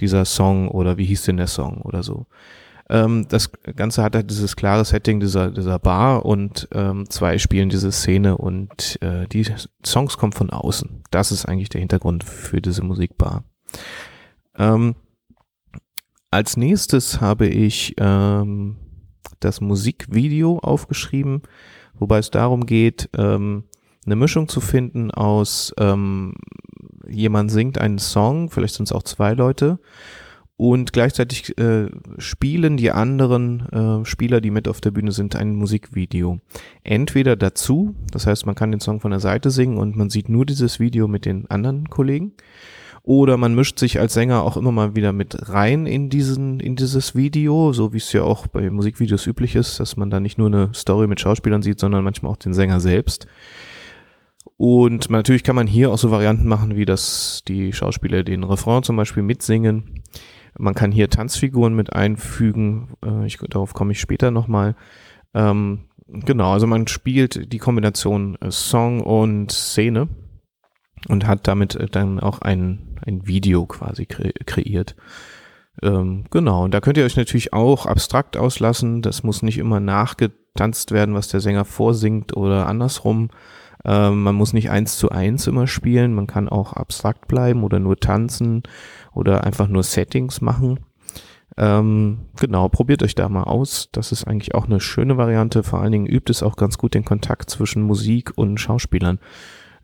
dieser 0.00 0.24
Song 0.24 0.68
oder 0.68 0.96
wie 0.96 1.04
hieß 1.04 1.24
denn 1.24 1.36
der 1.36 1.48
Song 1.48 1.82
oder 1.82 2.02
so. 2.02 2.26
Ähm, 2.88 3.26
das 3.28 3.50
Ganze 3.76 4.02
hat 4.02 4.14
halt 4.14 4.30
dieses 4.30 4.56
klare 4.56 4.84
Setting 4.84 5.18
dieser, 5.18 5.50
dieser 5.50 5.78
Bar 5.78 6.26
und 6.26 6.68
ähm, 6.72 7.08
zwei 7.08 7.38
spielen 7.38 7.70
diese 7.70 7.90
Szene 7.90 8.36
und 8.36 8.98
äh, 9.02 9.26
die 9.26 9.46
Songs 9.84 10.18
kommen 10.18 10.32
von 10.32 10.50
außen. 10.50 11.02
Das 11.10 11.32
ist 11.32 11.46
eigentlich 11.46 11.70
der 11.70 11.80
Hintergrund 11.80 12.24
für 12.24 12.60
diese 12.60 12.84
Musikbar. 12.84 13.44
Ähm, 14.56 14.94
als 16.30 16.56
nächstes 16.56 17.20
habe 17.20 17.46
ich 17.46 17.94
ähm, 17.98 18.76
das 19.40 19.60
Musikvideo 19.60 20.58
aufgeschrieben, 20.58 21.42
wobei 21.94 22.18
es 22.18 22.30
darum 22.30 22.66
geht, 22.66 23.08
ähm, 23.16 23.64
eine 24.06 24.16
Mischung 24.16 24.48
zu 24.48 24.60
finden 24.60 25.10
aus 25.10 25.74
ähm, 25.78 26.34
jemand 27.08 27.50
singt 27.50 27.78
einen 27.78 27.98
Song, 27.98 28.50
vielleicht 28.50 28.74
sind 28.74 28.84
es 28.84 28.92
auch 28.92 29.02
zwei 29.02 29.34
Leute, 29.34 29.78
und 30.56 30.92
gleichzeitig 30.92 31.58
äh, 31.58 31.88
spielen 32.18 32.76
die 32.76 32.92
anderen 32.92 33.68
äh, 33.70 34.04
Spieler, 34.04 34.40
die 34.40 34.52
mit 34.52 34.68
auf 34.68 34.80
der 34.80 34.92
Bühne 34.92 35.10
sind, 35.10 35.34
ein 35.34 35.56
Musikvideo. 35.56 36.38
Entweder 36.84 37.34
dazu, 37.34 37.96
das 38.12 38.26
heißt, 38.26 38.46
man 38.46 38.54
kann 38.54 38.70
den 38.70 38.80
Song 38.80 39.00
von 39.00 39.10
der 39.10 39.18
Seite 39.18 39.50
singen 39.50 39.78
und 39.78 39.96
man 39.96 40.10
sieht 40.10 40.28
nur 40.28 40.46
dieses 40.46 40.78
Video 40.78 41.08
mit 41.08 41.24
den 41.24 41.50
anderen 41.50 41.90
Kollegen, 41.90 42.34
oder 43.02 43.36
man 43.36 43.54
mischt 43.54 43.78
sich 43.78 44.00
als 44.00 44.14
Sänger 44.14 44.44
auch 44.44 44.56
immer 44.56 44.72
mal 44.72 44.96
wieder 44.96 45.12
mit 45.12 45.50
rein 45.50 45.84
in 45.84 46.08
diesen, 46.08 46.58
in 46.60 46.74
dieses 46.74 47.14
Video, 47.14 47.74
so 47.74 47.92
wie 47.92 47.98
es 47.98 48.10
ja 48.14 48.22
auch 48.22 48.46
bei 48.46 48.70
Musikvideos 48.70 49.26
üblich 49.26 49.56
ist, 49.56 49.78
dass 49.78 49.98
man 49.98 50.08
da 50.08 50.20
nicht 50.20 50.38
nur 50.38 50.46
eine 50.46 50.70
Story 50.72 51.06
mit 51.06 51.20
Schauspielern 51.20 51.60
sieht, 51.60 51.80
sondern 51.80 52.02
manchmal 52.02 52.32
auch 52.32 52.38
den 52.38 52.54
Sänger 52.54 52.80
selbst. 52.80 53.26
Und 54.56 55.10
natürlich 55.10 55.42
kann 55.42 55.56
man 55.56 55.66
hier 55.66 55.90
auch 55.90 55.98
so 55.98 56.10
Varianten 56.10 56.46
machen, 56.46 56.76
wie 56.76 56.84
dass 56.84 57.42
die 57.48 57.72
Schauspieler 57.72 58.22
den 58.22 58.44
Refrain 58.44 58.82
zum 58.82 58.96
Beispiel 58.96 59.22
mitsingen. 59.22 60.02
Man 60.56 60.74
kann 60.74 60.92
hier 60.92 61.10
Tanzfiguren 61.10 61.74
mit 61.74 61.92
einfügen. 61.92 62.94
Äh, 63.04 63.26
ich, 63.26 63.38
darauf 63.38 63.74
komme 63.74 63.92
ich 63.92 64.00
später 64.00 64.30
nochmal. 64.30 64.76
Ähm, 65.34 65.86
genau, 66.06 66.52
also 66.52 66.66
man 66.68 66.86
spielt 66.86 67.52
die 67.52 67.58
Kombination 67.58 68.36
äh, 68.40 68.52
Song 68.52 69.00
und 69.00 69.50
Szene 69.50 70.08
und 71.08 71.26
hat 71.26 71.48
damit 71.48 71.74
äh, 71.74 71.86
dann 71.86 72.20
auch 72.20 72.40
ein 72.40 72.94
ein 73.06 73.26
Video 73.26 73.66
quasi 73.66 74.06
kre 74.06 74.32
kreiert. 74.46 74.96
Ähm, 75.82 76.24
genau, 76.30 76.64
und 76.64 76.72
da 76.72 76.80
könnt 76.80 76.96
ihr 76.96 77.04
euch 77.04 77.16
natürlich 77.16 77.52
auch 77.52 77.86
abstrakt 77.86 78.36
auslassen. 78.36 79.02
Das 79.02 79.22
muss 79.22 79.42
nicht 79.42 79.58
immer 79.58 79.80
nachgetanzt 79.80 80.92
werden, 80.92 81.14
was 81.14 81.28
der 81.28 81.40
Sänger 81.40 81.64
vorsingt 81.64 82.36
oder 82.36 82.66
andersrum. 82.66 83.30
Ähm, 83.84 84.22
man 84.22 84.34
muss 84.34 84.52
nicht 84.52 84.70
eins 84.70 84.96
zu 84.96 85.10
eins 85.10 85.46
immer 85.46 85.66
spielen. 85.66 86.14
Man 86.14 86.26
kann 86.26 86.48
auch 86.48 86.72
abstrakt 86.72 87.28
bleiben 87.28 87.64
oder 87.64 87.78
nur 87.78 87.98
tanzen 87.98 88.62
oder 89.12 89.44
einfach 89.44 89.68
nur 89.68 89.82
Settings 89.82 90.40
machen. 90.40 90.80
Ähm, 91.56 92.26
genau, 92.40 92.68
probiert 92.68 93.02
euch 93.02 93.14
da 93.14 93.28
mal 93.28 93.44
aus. 93.44 93.88
Das 93.92 94.10
ist 94.10 94.24
eigentlich 94.24 94.54
auch 94.54 94.64
eine 94.64 94.80
schöne 94.80 95.16
Variante. 95.16 95.62
Vor 95.62 95.80
allen 95.80 95.92
Dingen 95.92 96.06
übt 96.06 96.30
es 96.30 96.42
auch 96.42 96.56
ganz 96.56 96.78
gut 96.78 96.94
den 96.94 97.04
Kontakt 97.04 97.50
zwischen 97.50 97.82
Musik 97.82 98.32
und 98.36 98.58
Schauspielern. 98.58 99.18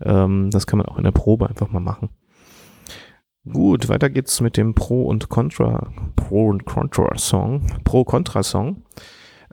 Ähm, 0.03 0.51
das 0.51 0.67
kann 0.67 0.79
man 0.79 0.87
auch 0.87 0.99
in 0.99 1.05
der 1.05 1.13
Probe 1.13 1.49
einfach 1.49 1.71
mal 1.71 1.81
machen. 1.81 2.09
Gut, 3.49 3.89
weiter 3.89 4.11
geht's 4.11 4.41
mit 4.43 4.57
dem 4.59 4.75
Pro 4.75 5.05
und 5.05 5.31
Contra, 5.31 5.91
Pro 6.15 6.49
und 6.49 6.67
Contra 6.67 7.17
Song, 7.17 7.67
Pro-Contra 7.85 8.43
Song. 8.43 8.83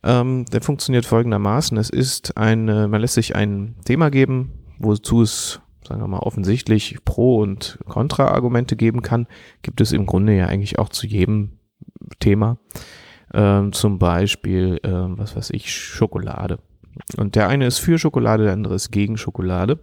Ähm, 0.04 0.46
der 0.46 0.62
funktioniert 0.62 1.06
folgendermaßen. 1.06 1.78
Es 1.78 1.90
ist 1.90 2.38
ein, 2.38 2.66
man 2.66 3.02
lässt 3.02 3.16
sich 3.16 3.36
ein 3.36 3.76
Thema 3.86 4.10
geben, 4.10 4.54
wozu 4.80 5.22
es, 5.22 5.60
sagen 5.88 6.02
wir 6.02 6.08
mal, 6.08 6.20
offensichtlich 6.20 6.98
Pro- 7.04 7.42
und 7.42 7.80
Contra-Argumente 7.86 8.76
geben 8.76 9.02
kann. 9.02 9.28
Gibt 9.62 9.82
es 9.82 9.92
im 9.92 10.06
Grunde 10.06 10.36
ja 10.36 10.48
eigentlich 10.48 10.80
auch 10.80 10.90
zu 10.90 11.08
jedem 11.08 11.58
Thema. 12.20 12.58
Ähm, 13.34 13.74
zum 13.74 14.00
Beispiel, 14.00 14.80
ähm, 14.84 15.18
was 15.18 15.36
weiß 15.36 15.50
ich, 15.52 15.74
Schokolade. 15.74 16.60
Und 17.18 17.36
der 17.36 17.48
eine 17.50 17.68
ist 17.68 17.80
für 17.80 18.00
Schokolade, 18.00 18.46
der 18.46 18.54
andere 18.54 18.76
ist 18.76 18.92
gegen 18.92 19.18
Schokolade. 19.18 19.80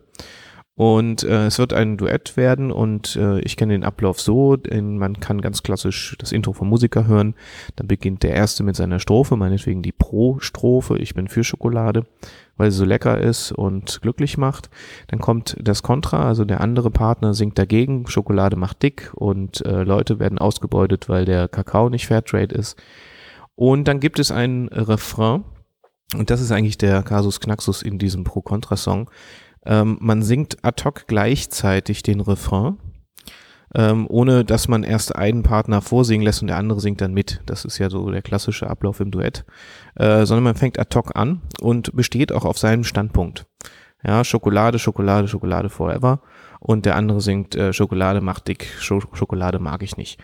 Und 0.76 1.23
äh, 1.23 1.47
es 1.47 1.61
wird 1.61 1.73
ein 1.73 1.97
Duett 1.97 2.37
werden 2.37 2.73
und 2.73 3.14
äh, 3.14 3.38
ich 3.40 3.57
kenne 3.57 3.75
den 3.75 3.85
Ablauf 3.85 4.21
so, 4.21 4.57
denn 4.57 4.99
man 4.99 5.21
kann 5.21 5.40
ganz 5.40 5.62
klassisch 5.62 6.16
das 6.19 6.33
Intro 6.33 6.52
vom 6.52 6.69
Musiker 6.69 7.07
hören. 7.07 7.37
Dann 7.76 7.87
beginnt 7.87 8.25
der 8.25 8.35
erste 8.35 8.64
mit 8.64 8.75
seiner 8.75 8.99
Strophe, 8.99 9.37
meinetwegen 9.37 9.83
die 9.83 9.93
Pro-Strophe, 9.93 10.99
ich 10.99 11.14
bin 11.14 11.28
für 11.28 11.45
Schokolade, 11.45 12.07
weil 12.57 12.73
sie 12.73 12.78
so 12.78 12.85
lecker 12.85 13.21
ist 13.21 13.52
und 13.52 14.02
glücklich 14.02 14.37
macht. 14.37 14.69
Dann 15.07 15.21
kommt 15.21 15.57
das 15.62 15.85
Kontra, 15.85 16.26
also 16.26 16.45
der 16.45 16.61
andere 16.61 16.90
Partner 16.90 17.35
singt 17.35 17.57
dagegen, 17.57 18.09
Schokolade 18.09 18.57
macht 18.57 18.83
dick 18.83 19.12
und 19.14 19.64
äh, 19.64 19.85
Leute 19.85 20.19
werden 20.19 20.38
ausgebeutet, 20.38 21.09
weil 21.09 21.25
der 21.25 21.47
Kakao 21.47 21.88
nicht 21.88 22.09
Fairtrade 22.09 22.52
ist. 22.52 22.76
Und 23.54 23.87
dann 23.87 24.00
gibt 24.00 24.19
es 24.19 24.33
ein 24.33 24.69
Refrain, 24.73 25.45
und 26.16 26.31
das 26.31 26.40
ist 26.40 26.52
eigentlich 26.52 26.78
der 26.78 27.02
Kasus 27.02 27.40
Knaxus 27.40 27.83
in 27.83 27.99
diesem 27.99 28.25
Pro-Contra-Song. 28.25 29.11
Ähm, 29.66 29.99
man 30.00 30.23
singt 30.23 30.59
ad 30.62 30.83
hoc 30.85 31.06
gleichzeitig 31.06 32.02
den 32.02 32.21
Refrain, 32.21 32.78
ähm, 33.75 34.06
ohne 34.09 34.44
dass 34.44 34.68
man 34.68 34.83
erst 34.83 35.16
einen 35.16 35.42
Partner 35.42 35.80
vorsingen 35.80 36.25
lässt 36.25 36.42
und 36.42 36.49
der 36.49 36.59
andere 36.59 36.80
singt 36.80 37.00
dann 37.00 37.14
mit. 37.14 37.40
Das 37.47 37.64
ist 37.64 37.78
ja 37.78 37.90
so 37.90 38.11
der 38.11 38.23
klassische 38.23 38.68
Ablauf 38.68 39.00
im 39.00 39.11
Duett. 39.11 39.44
Äh, 39.97 40.26
sondern 40.26 40.44
man 40.44 40.54
fängt 40.56 40.78
ad 40.78 40.97
hoc 40.97 41.16
an 41.16 41.42
und 41.61 41.94
besteht 41.94 42.33
auch 42.33 42.44
auf 42.44 42.59
seinem 42.59 42.85
Standpunkt. 42.85 43.47
Ja, 44.06 44.23
Schokolade, 44.23 44.78
Schokolade, 44.78 45.28
Schokolade 45.28 45.71
forever. 45.71 46.21
Und 46.61 46.87
der 46.87 46.97
andere 46.97 47.21
singt, 47.21 47.56
äh, 47.56 47.73
Schokolade 47.73 48.21
macht 48.21 48.49
dick, 48.49 48.66
Schokolade 48.78 49.59
mag 49.59 49.83
ich 49.83 49.97
nicht. 49.97 50.18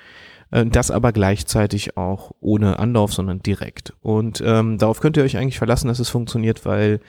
Äh, 0.50 0.66
das 0.66 0.90
aber 0.90 1.12
gleichzeitig 1.12 1.96
auch 1.96 2.32
ohne 2.40 2.78
Anlauf, 2.78 3.12
sondern 3.12 3.40
direkt. 3.40 3.94
Und 4.02 4.42
ähm, 4.44 4.78
darauf 4.78 5.00
könnt 5.00 5.16
ihr 5.16 5.22
euch 5.22 5.36
eigentlich 5.36 5.58
verlassen, 5.58 5.88
dass 5.88 5.98
es 5.98 6.08
funktioniert, 6.08 6.64
weil 6.64 7.00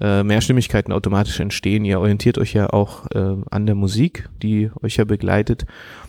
äh, 0.00 0.22
Mehrstimmigkeiten 0.22 0.92
automatisch 0.92 1.40
entstehen. 1.40 1.84
Ihr 1.84 2.00
orientiert 2.00 2.38
euch 2.38 2.52
ja 2.52 2.70
auch 2.70 3.06
äh, 3.12 3.36
an 3.50 3.66
der 3.66 3.74
Musik, 3.74 4.28
die 4.42 4.70
euch 4.82 4.96
ja 4.96 5.04
begleitet. 5.04 5.66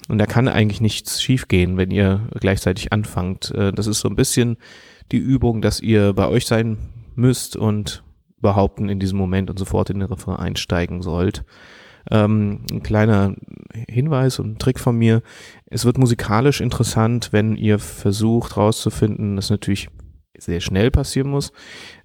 Und 0.08 0.18
da 0.18 0.26
kann 0.26 0.48
eigentlich 0.48 0.82
nichts 0.82 1.22
schiefgehen, 1.22 1.78
wenn 1.78 1.92
ihr 1.92 2.28
gleichzeitig 2.40 2.92
anfangt. 2.92 3.52
Äh, 3.52 3.72
das 3.72 3.88
ist 3.88 4.00
so 4.00 4.10
ein 4.10 4.16
bisschen 4.16 4.58
die 5.12 5.18
Übung, 5.18 5.62
dass 5.62 5.80
ihr 5.80 6.14
bei 6.14 6.28
euch 6.28 6.46
sein 6.46 6.78
müsst 7.16 7.56
und 7.56 8.04
behaupten 8.42 8.90
in 8.90 9.00
diesem 9.00 9.18
Moment 9.18 9.50
und 9.50 9.60
sofort 9.60 9.90
in 9.90 10.00
den 10.00 10.08
Refrain 10.08 10.38
einsteigen 10.38 11.02
sollt. 11.02 11.44
Ähm, 12.10 12.66
ein 12.72 12.84
kleiner 12.84 13.36
Hinweis 13.88 14.40
und 14.40 14.60
Trick 14.60 14.80
von 14.80 14.98
mir. 14.98 15.22
Es 15.66 15.86
wird 15.86 15.98
musikalisch 15.98 16.62
interessant, 16.62 17.30
wenn 17.32 17.56
ihr 17.56 17.80
versucht 17.80 18.58
rauszufinden, 18.58 19.36
das 19.36 19.50
natürlich 19.50 19.90
sehr 20.38 20.60
schnell 20.60 20.92
passieren 20.92 21.30
muss. 21.30 21.52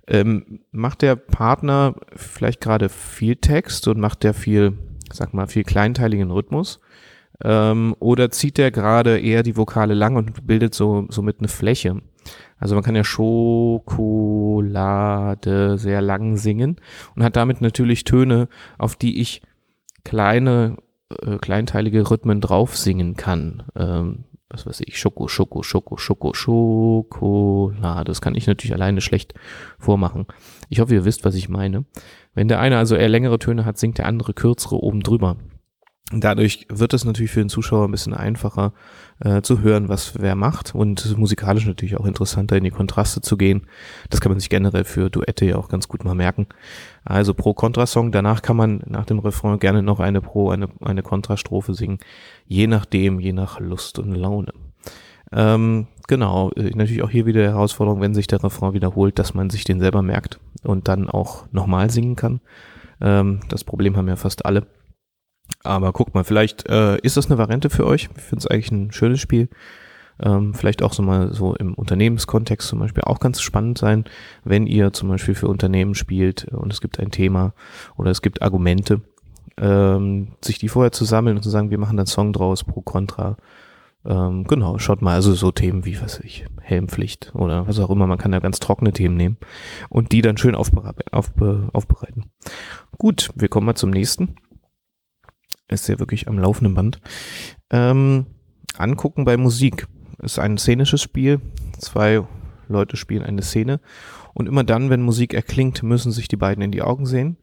Ähm, 0.07 0.61
macht 0.71 1.03
der 1.03 1.17
Partner 1.17 1.95
vielleicht 2.15 2.61
gerade 2.61 2.89
viel 2.89 3.37
Text 3.37 3.89
und 3.89 3.99
macht 3.99 4.23
der 4.23 4.35
viel, 4.35 4.79
sag 5.13 5.33
mal, 5.35 5.47
viel 5.47 5.65
kleinteiligen 5.65 6.31
Rhythmus? 6.31 6.81
Ähm, 7.43 7.97
oder 7.99 8.31
zieht 8.31 8.59
der 8.59 8.71
gerade 8.71 9.19
eher 9.19 9.43
die 9.43 9.57
Vokale 9.57 9.95
lang 9.95 10.15
und 10.17 10.47
bildet 10.47 10.75
so, 10.75 11.07
somit 11.09 11.39
eine 11.39 11.49
Fläche? 11.49 12.03
Also 12.59 12.75
man 12.75 12.85
kann 12.85 12.97
ja 12.97 13.05
Schokolade 13.05 14.29
sehr 15.79 16.01
lang 16.01 16.37
singen 16.37 16.77
und 17.17 17.25
hat 17.25 17.37
damit 17.37 17.61
natürlich 17.61 18.05
Töne, 18.05 18.49
auf 18.79 18.97
die 18.97 19.21
ich 19.21 19.43
kleine, 20.05 20.77
äh, 21.23 21.39
kleinteilige 21.39 22.11
Rhythmen 22.11 22.41
drauf 22.41 22.77
singen 22.77 23.17
kann. 23.17 23.65
Ähm, 23.75 24.25
was 24.55 24.67
weiß 24.67 24.83
ich, 24.87 24.99
Schoko, 24.99 25.27
Schoko, 25.29 25.63
Schoko, 25.63 25.97
Schoko, 25.97 26.33
Schokolade. 26.33 28.05
Das 28.05 28.21
kann 28.21 28.35
ich 28.35 28.47
natürlich 28.47 28.75
alleine 28.75 29.01
schlecht 29.01 29.35
vormachen. 29.79 30.27
Ich 30.69 30.81
hoffe, 30.81 30.95
ihr 30.95 31.05
wisst, 31.05 31.25
was 31.25 31.35
ich 31.35 31.49
meine. 31.49 31.85
Wenn 32.35 32.49
der 32.49 32.61
eine 32.61 32.79
also 32.79 32.95
eher 32.95 33.09
längere 33.09 33.39
Töne 33.39 33.65
hat, 33.65 33.79
singt 33.79 33.99
der 33.99 34.07
andere 34.07 34.33
kürzere 34.33 34.77
oben 34.77 35.01
drüber. 35.01 35.37
Dadurch 36.13 36.67
wird 36.69 36.93
es 36.93 37.07
natürlich 37.07 37.31
für 37.31 37.41
den 37.41 37.49
Zuschauer 37.49 37.89
ein 37.89 37.91
bisschen 37.91 38.13
einfacher 38.13 38.75
äh, 39.21 39.41
zu 39.41 39.63
hören, 39.63 39.89
was 39.89 40.21
wer 40.21 40.35
macht 40.35 40.75
und 40.75 41.17
musikalisch 41.17 41.65
natürlich 41.65 41.97
auch 41.97 42.05
interessanter 42.05 42.59
in 42.59 42.65
die 42.65 42.71
Kontraste 42.71 43.23
zu 43.23 43.39
gehen. 43.39 43.67
Das 44.11 44.21
kann 44.21 44.31
man 44.31 44.39
sich 44.39 44.51
generell 44.51 44.85
für 44.85 45.09
Duette 45.09 45.47
ja 45.47 45.57
auch 45.57 45.71
ganz 45.71 45.89
gut 45.89 46.05
mal 46.05 46.15
merken. 46.15 46.47
Also 47.07 47.33
Pro-Kontra-Song, 47.33 48.13
danach 48.13 48.43
kann 48.43 48.57
man 48.57 48.83
nach 48.87 49.07
dem 49.07 49.19
Refrain 49.19 49.59
gerne 49.59 49.83
noch 49.83 49.99
eine 49.99 50.21
Pro, 50.21 50.51
eine, 50.51 50.69
eine 50.83 51.03
Kontrastrophe 51.03 51.73
singen, 51.73 51.99
je 52.47 52.67
nachdem, 52.67 53.19
je 53.19 53.33
nach 53.33 53.59
Lust 53.59 53.99
und 53.99 54.15
Laune. 54.15 54.53
Ähm, 55.33 55.87
genau, 56.07 56.51
äh, 56.51 56.71
natürlich 56.75 57.03
auch 57.03 57.11
hier 57.11 57.25
wieder 57.25 57.43
Herausforderung, 57.43 58.03
wenn 58.03 58.15
sich 58.15 58.27
der 58.27 58.45
Refrain 58.45 58.75
wiederholt, 58.75 59.19
dass 59.19 59.33
man 59.33 59.49
sich 59.49 59.65
den 59.65 59.81
selber 59.81 60.03
merkt 60.03 60.39
und 60.65 60.87
dann 60.87 61.09
auch 61.09 61.47
nochmal 61.51 61.89
singen 61.89 62.15
kann. 62.15 62.41
Ähm, 63.01 63.41
das 63.49 63.65
Problem 63.65 63.97
haben 63.97 64.09
ja 64.09 64.17
fast 64.17 64.45
alle. 64.45 64.67
Aber 65.63 65.93
guckt 65.93 66.15
mal, 66.15 66.25
vielleicht 66.25 66.69
äh, 66.69 66.99
ist 66.99 67.17
das 67.17 67.27
eine 67.27 67.39
Variante 67.39 67.71
für 67.71 67.87
euch. 67.87 68.09
Ich 68.17 68.23
finde 68.23 68.41
es 68.41 68.47
eigentlich 68.47 68.71
ein 68.71 68.93
schönes 68.93 69.21
Spiel. 69.21 69.49
Ähm, 70.23 70.55
vielleicht 70.55 70.83
auch 70.83 70.93
so 70.93 71.03
mal 71.03 71.33
so 71.33 71.55
im 71.57 71.75
Unternehmenskontext 71.75 72.69
zum 72.69 72.79
Beispiel 72.79 73.03
auch 73.03 73.19
ganz 73.19 73.41
spannend 73.41 73.79
sein, 73.79 74.05
wenn 74.45 74.67
ihr 74.67 74.93
zum 74.93 75.09
Beispiel 75.09 75.35
für 75.35 75.49
Unternehmen 75.49 75.95
spielt 75.95 76.45
und 76.45 76.73
es 76.73 76.81
gibt 76.81 77.01
ein 77.01 77.11
Thema 77.11 77.53
oder 77.97 78.13
es 78.13 78.23
gibt 78.23 78.41
Argumente, 78.41 79.01
ähm, 79.57 80.29
sich 80.41 80.59
die 80.59 80.69
vorher 80.69 80.93
zu 80.93 81.05
sammeln 81.05 81.37
und 81.37 81.43
zu 81.43 81.51
sagen, 81.51 81.71
wir 81.71 81.79
machen 81.79 81.97
dann 81.97 82.07
Song 82.07 82.33
draus 82.33 82.63
pro 82.63 82.81
Contra. 82.81 83.37
Ähm, 84.07 84.45
genau, 84.45 84.79
schaut 84.79 85.03
mal, 85.03 85.15
also 85.15 85.33
so 85.35 85.51
Themen 85.51 85.85
wie, 85.85 85.97
was 85.97 86.19
weiß 86.19 86.25
ich, 86.25 86.45
Helmpflicht 86.61 87.33
oder 87.35 87.67
was 87.67 87.81
auch 87.81 87.91
immer, 87.91 88.07
man 88.07 88.19
kann 88.19 88.33
ja 88.33 88.39
ganz 88.39 88.61
trockene 88.61 88.93
Themen 88.93 89.17
nehmen 89.17 89.39
und 89.89 90.13
die 90.13 90.23
dann 90.23 90.37
schön 90.37 90.55
aufbere 90.55 90.95
aufbe 91.11 91.71
aufbereiten. 91.73 92.27
Gut, 92.99 93.31
wir 93.35 93.49
kommen 93.49 93.67
mal 93.67 93.75
zum 93.75 93.91
nächsten 93.91 94.37
ist 95.69 95.89
ja 95.89 95.99
wirklich 95.99 96.29
am 96.29 96.39
laufenden 96.39 96.75
Band. 96.75 97.01
Ähm, 97.71 98.27
angucken 98.77 99.25
bei 99.25 99.37
Musik. 99.37 99.87
Ist 100.23 100.39
ein 100.39 100.59
szenisches 100.59 101.03
Spiel. 101.03 101.41
Zwei 101.79 102.23
Leute 102.69 102.97
spielen 102.97 103.23
eine 103.23 103.43
Szene. 103.43 103.81
Und 104.33 104.49
immer 104.49 104.65
dann, 104.65 104.91
wenn 104.91 105.03
Musik 105.03 105.35
erklingt, 105.35 105.83
müssen 105.83 106.13
sich 106.13 106.29
die 106.29 106.37
beiden 106.37 106.63
in 106.63 106.73
die 106.73 106.83
Augen 106.83 107.07
sehen. 107.07 107.39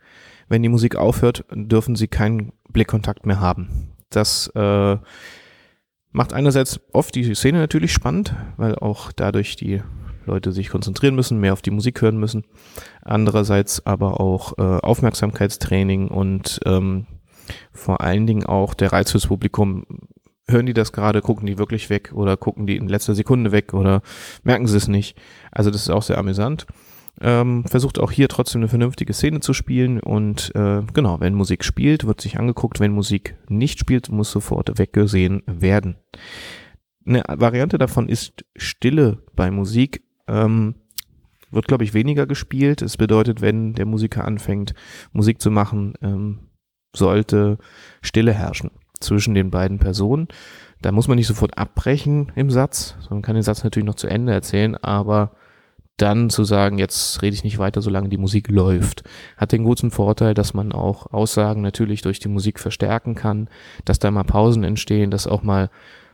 Wenn 0.49 0.63
die 0.63 0.69
Musik 0.69 0.95
aufhört, 0.95 1.45
dürfen 1.53 1.95
sie 1.95 2.07
keinen 2.07 2.51
Blickkontakt 2.69 3.25
mehr 3.25 3.39
haben. 3.39 3.93
Das 4.09 4.47
äh, 4.55 4.97
macht 6.11 6.33
einerseits 6.33 6.81
oft 6.91 7.15
die 7.15 7.33
Szene 7.35 7.59
natürlich 7.59 7.93
spannend, 7.93 8.35
weil 8.57 8.75
auch 8.75 9.11
dadurch 9.13 9.55
die 9.55 9.81
Leute 10.25 10.51
sich 10.51 10.69
konzentrieren 10.69 11.15
müssen, 11.15 11.39
mehr 11.39 11.53
auf 11.53 11.61
die 11.61 11.71
Musik 11.71 12.01
hören 12.01 12.17
müssen. 12.17 12.45
Andererseits 13.01 13.85
aber 13.85 14.19
auch 14.19 14.57
äh, 14.57 14.61
Aufmerksamkeitstraining 14.61 16.09
und 16.09 16.59
ähm, 16.65 17.07
vor 17.71 18.01
allen 18.01 18.27
Dingen 18.27 18.45
auch 18.45 18.73
der 18.73 18.91
Reiz 18.91 19.11
fürs 19.11 19.27
Publikum. 19.27 19.85
Hören 20.47 20.65
die 20.65 20.73
das 20.73 20.91
gerade, 20.91 21.21
gucken 21.21 21.45
die 21.45 21.57
wirklich 21.57 21.89
weg 21.89 22.11
oder 22.13 22.35
gucken 22.35 22.67
die 22.67 22.75
in 22.75 22.87
letzter 22.87 23.15
Sekunde 23.15 23.51
weg 23.51 23.73
oder 23.73 24.01
merken 24.43 24.67
sie 24.67 24.77
es 24.77 24.87
nicht. 24.87 25.17
Also 25.51 25.71
das 25.71 25.83
ist 25.83 25.89
auch 25.89 26.03
sehr 26.03 26.17
amüsant. 26.17 26.65
Ähm, 27.19 27.65
versucht 27.65 27.99
auch 27.99 28.11
hier 28.11 28.27
trotzdem 28.27 28.61
eine 28.61 28.69
vernünftige 28.69 29.13
Szene 29.13 29.41
zu 29.41 29.53
spielen 29.53 29.99
und 29.99 30.51
äh, 30.55 30.81
genau, 30.93 31.19
wenn 31.19 31.35
Musik 31.35 31.63
spielt, 31.63 32.07
wird 32.07 32.21
sich 32.21 32.39
angeguckt, 32.39 32.79
wenn 32.79 32.93
Musik 32.93 33.35
nicht 33.47 33.79
spielt, 33.79 34.09
muss 34.09 34.31
sofort 34.31 34.79
weggesehen 34.79 35.43
werden. 35.45 35.97
Eine 37.05 37.23
Variante 37.27 37.77
davon 37.77 38.09
ist 38.09 38.45
Stille 38.55 39.23
bei 39.35 39.51
Musik. 39.51 40.03
Ähm, 40.27 40.75
wird, 41.51 41.67
glaube 41.67 41.83
ich, 41.83 41.93
weniger 41.93 42.25
gespielt. 42.25 42.81
Es 42.81 42.97
bedeutet, 42.97 43.41
wenn 43.41 43.73
der 43.73 43.85
Musiker 43.85 44.25
anfängt, 44.25 44.73
Musik 45.11 45.41
zu 45.41 45.51
machen, 45.51 45.93
ähm, 46.01 46.39
sollte 46.93 47.57
Stille 48.01 48.33
herrschen 48.33 48.71
zwischen 48.99 49.33
den 49.33 49.51
beiden 49.51 49.79
Personen. 49.79 50.27
Da 50.81 50.91
muss 50.91 51.07
man 51.07 51.17
nicht 51.17 51.27
sofort 51.27 51.57
abbrechen 51.57 52.31
im 52.35 52.49
Satz, 52.49 52.95
sondern 53.01 53.21
kann 53.21 53.35
den 53.35 53.43
Satz 53.43 53.63
natürlich 53.63 53.85
noch 53.85 53.95
zu 53.95 54.07
Ende 54.07 54.33
erzählen, 54.33 54.75
aber 54.75 55.31
dann 55.97 56.29
zu 56.29 56.43
sagen, 56.43 56.79
jetzt 56.79 57.21
rede 57.21 57.35
ich 57.35 57.43
nicht 57.43 57.59
weiter, 57.59 57.81
solange 57.81 58.09
die 58.09 58.17
Musik 58.17 58.49
läuft, 58.49 59.03
hat 59.37 59.51
den 59.51 59.63
guten 59.63 59.91
Vorteil, 59.91 60.33
dass 60.33 60.53
man 60.53 60.71
auch 60.71 61.13
Aussagen 61.13 61.61
natürlich 61.61 62.01
durch 62.01 62.19
die 62.19 62.29
Musik 62.29 62.59
verstärken 62.59 63.13
kann, 63.13 63.49
dass 63.85 63.99
da 63.99 64.09
mal 64.09 64.23
Pausen 64.23 64.63
entstehen, 64.63 65.11
dass 65.11 65.27
auch 65.27 65.43
mal 65.43 65.69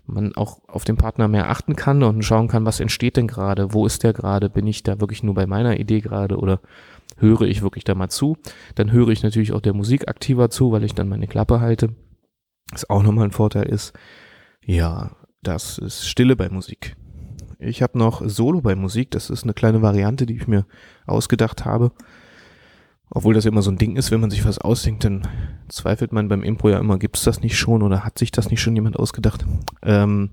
man 0.05 0.36
auch 0.36 0.60
auf 0.67 0.86
den 0.86 0.96
Partner 0.96 1.27
mehr 1.27 1.50
achten 1.50 1.75
kann 1.75 2.01
und 2.01 2.24
schauen 2.24 2.48
kann, 2.48 2.65
was 2.65 2.79
entsteht 2.79 3.17
denn 3.17 3.27
gerade, 3.27 3.74
wo 3.74 3.86
ist 3.86 4.03
der 4.03 4.13
gerade, 4.13 4.50
bin 4.50 4.65
ich 4.65 4.84
da 4.84 5.00
wirklich 5.01 5.22
nur 5.22 5.34
bei 5.34 5.46
meiner 5.46 5.79
Idee 5.79 6.00
gerade 6.00 6.38
oder 6.38 6.60
höre 7.17 7.41
ich 7.41 7.62
wirklich 7.62 7.83
da 7.83 7.95
mal 7.95 8.09
zu. 8.09 8.38
Dann 8.75 8.91
höre 8.91 9.09
ich 9.09 9.24
natürlich 9.24 9.53
auch 9.53 9.62
der 9.62 9.74
Musik 9.74 10.07
aktiver 10.07 10.50
zu, 10.50 10.71
weil 10.71 10.83
ich 10.83 10.95
dann 10.95 11.09
meine 11.09 11.27
Klappe 11.27 11.59
halte. 11.59 11.95
Was 12.71 12.89
auch 12.89 13.03
nochmal 13.03 13.25
ein 13.25 13.31
Vorteil 13.31 13.67
ist. 13.67 13.93
Ja, 14.65 15.12
das 15.41 15.77
ist 15.77 16.07
Stille 16.07 16.36
bei 16.36 16.50
Musik. 16.50 16.95
Ich 17.59 17.81
habe 17.81 17.97
noch 17.97 18.27
Solo 18.27 18.62
bei 18.62 18.75
Musik. 18.75 19.12
Das 19.12 19.29
ist 19.29 19.43
eine 19.43 19.53
kleine 19.53 19.81
Variante, 19.81 20.25
die 20.25 20.36
ich 20.36 20.47
mir 20.47 20.65
ausgedacht 21.05 21.65
habe. 21.65 21.91
Obwohl 23.09 23.33
das 23.33 23.45
immer 23.45 23.62
so 23.62 23.71
ein 23.71 23.77
Ding 23.77 23.95
ist, 23.95 24.12
wenn 24.12 24.19
man 24.19 24.29
sich 24.29 24.45
was 24.45 24.59
ausdenkt, 24.59 25.05
dann 25.05 25.25
zweifelt 25.69 26.12
man 26.12 26.27
beim 26.27 26.43
Impro 26.43 26.69
ja 26.69 26.79
immer, 26.79 27.00
gibt's 27.00 27.24
das 27.24 27.41
nicht 27.41 27.57
schon 27.57 27.81
oder 27.81 28.03
hat 28.03 28.19
sich 28.19 28.31
das 28.31 28.50
nicht 28.50 28.62
schon 28.62 28.75
jemand 28.75 29.00
ausgedacht? 29.00 29.45
Ähm, 29.81 30.31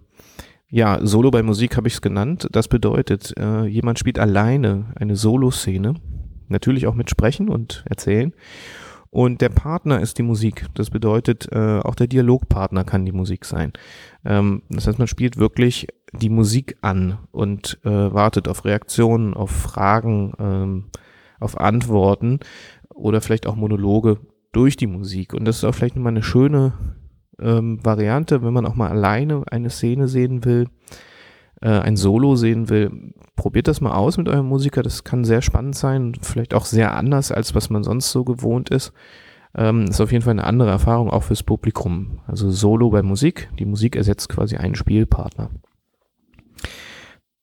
ja, 0.69 0.99
Solo 1.07 1.31
bei 1.31 1.45
Musik 1.45 1.77
habe 1.77 1.87
ich 1.87 1.95
es 1.95 2.03
genannt. 2.03 2.49
Das 2.51 2.67
bedeutet, 2.67 3.33
äh, 3.39 3.65
jemand 3.67 4.01
spielt 4.01 4.19
alleine 4.19 4.93
eine 4.97 5.15
Solo-Szene, 5.15 5.95
natürlich 6.49 6.87
auch 6.87 6.95
mit 6.95 7.11
Sprechen 7.11 7.49
und 7.49 7.85
Erzählen. 7.89 8.33
Und 9.11 9.41
der 9.41 9.49
Partner 9.49 10.01
ist 10.01 10.19
die 10.19 10.25
Musik. 10.25 10.67
Das 10.75 10.91
bedeutet, 10.91 11.49
äh, 11.53 11.79
auch 11.79 11.95
der 11.95 12.09
Dialogpartner 12.09 12.83
kann 12.83 13.05
die 13.05 13.13
Musik 13.13 13.45
sein. 13.45 13.73
Ähm, 14.25 14.63
das 14.69 14.89
heißt, 14.89 14.99
man 14.99 15.07
spielt 15.07 15.37
wirklich 15.37 15.87
die 16.13 16.31
Musik 16.31 16.77
an 16.81 17.19
und 17.31 17.79
äh, 17.85 17.91
wartet 17.91 18.49
auf 18.49 18.65
Reaktionen, 18.65 19.35
auf 19.35 19.53
Fragen, 19.53 20.33
ähm, 20.41 20.85
auf 21.39 21.61
Antworten 21.61 22.41
oder 22.93 23.21
vielleicht 23.21 23.47
auch 23.47 23.55
Monologe 23.55 24.19
durch 24.51 24.77
die 24.77 24.89
Musik. 24.89 25.33
Und 25.33 25.45
das 25.45 25.59
ist 25.59 25.65
auch 25.65 25.75
vielleicht 25.77 25.95
nochmal 25.95 26.13
eine 26.13 26.25
schöne 26.25 26.73
ähm, 27.41 27.85
Variante, 27.85 28.43
wenn 28.43 28.53
man 28.53 28.67
auch 28.67 28.75
mal 28.75 28.91
alleine 28.91 29.45
eine 29.49 29.71
Szene 29.71 30.09
sehen 30.09 30.45
will, 30.45 30.67
äh, 31.65 31.81
ein 31.81 31.97
Solo 31.97 32.37
sehen 32.37 32.69
will, 32.69 33.15
probiert 33.37 33.69
das 33.69 33.81
mal 33.81 33.95
aus 33.95 34.19
mit 34.19 34.29
eurem 34.29 34.47
Musiker. 34.47 34.83
Das 34.83 35.03
kann 35.03 35.25
sehr 35.25 35.41
spannend 35.41 35.75
sein, 35.75 36.13
vielleicht 36.21 36.53
auch 36.53 36.67
sehr 36.67 36.95
anders, 36.95 37.33
als 37.33 37.55
was 37.55 37.71
man 37.71 37.83
sonst 37.83 38.13
so 38.13 38.23
gewohnt 38.23 38.69
ist. 38.69 38.93
Ähm, 39.57 39.85
ist 39.85 40.01
auf 40.01 40.13
jeden 40.13 40.23
Fall 40.23 40.33
eine 40.33 40.45
andere 40.45 40.71
Erfahrung 40.71 41.09
auch 41.09 41.23
fürs 41.23 41.43
Publikum. 41.43 42.21
Also 42.27 42.51
Solo 42.51 42.91
bei 42.91 43.03
Musik. 43.03 43.49
Die 43.59 43.65
Musik 43.65 43.97
ersetzt 43.97 44.29
quasi 44.29 44.57
einen 44.57 44.75
Spielpartner. 44.75 45.51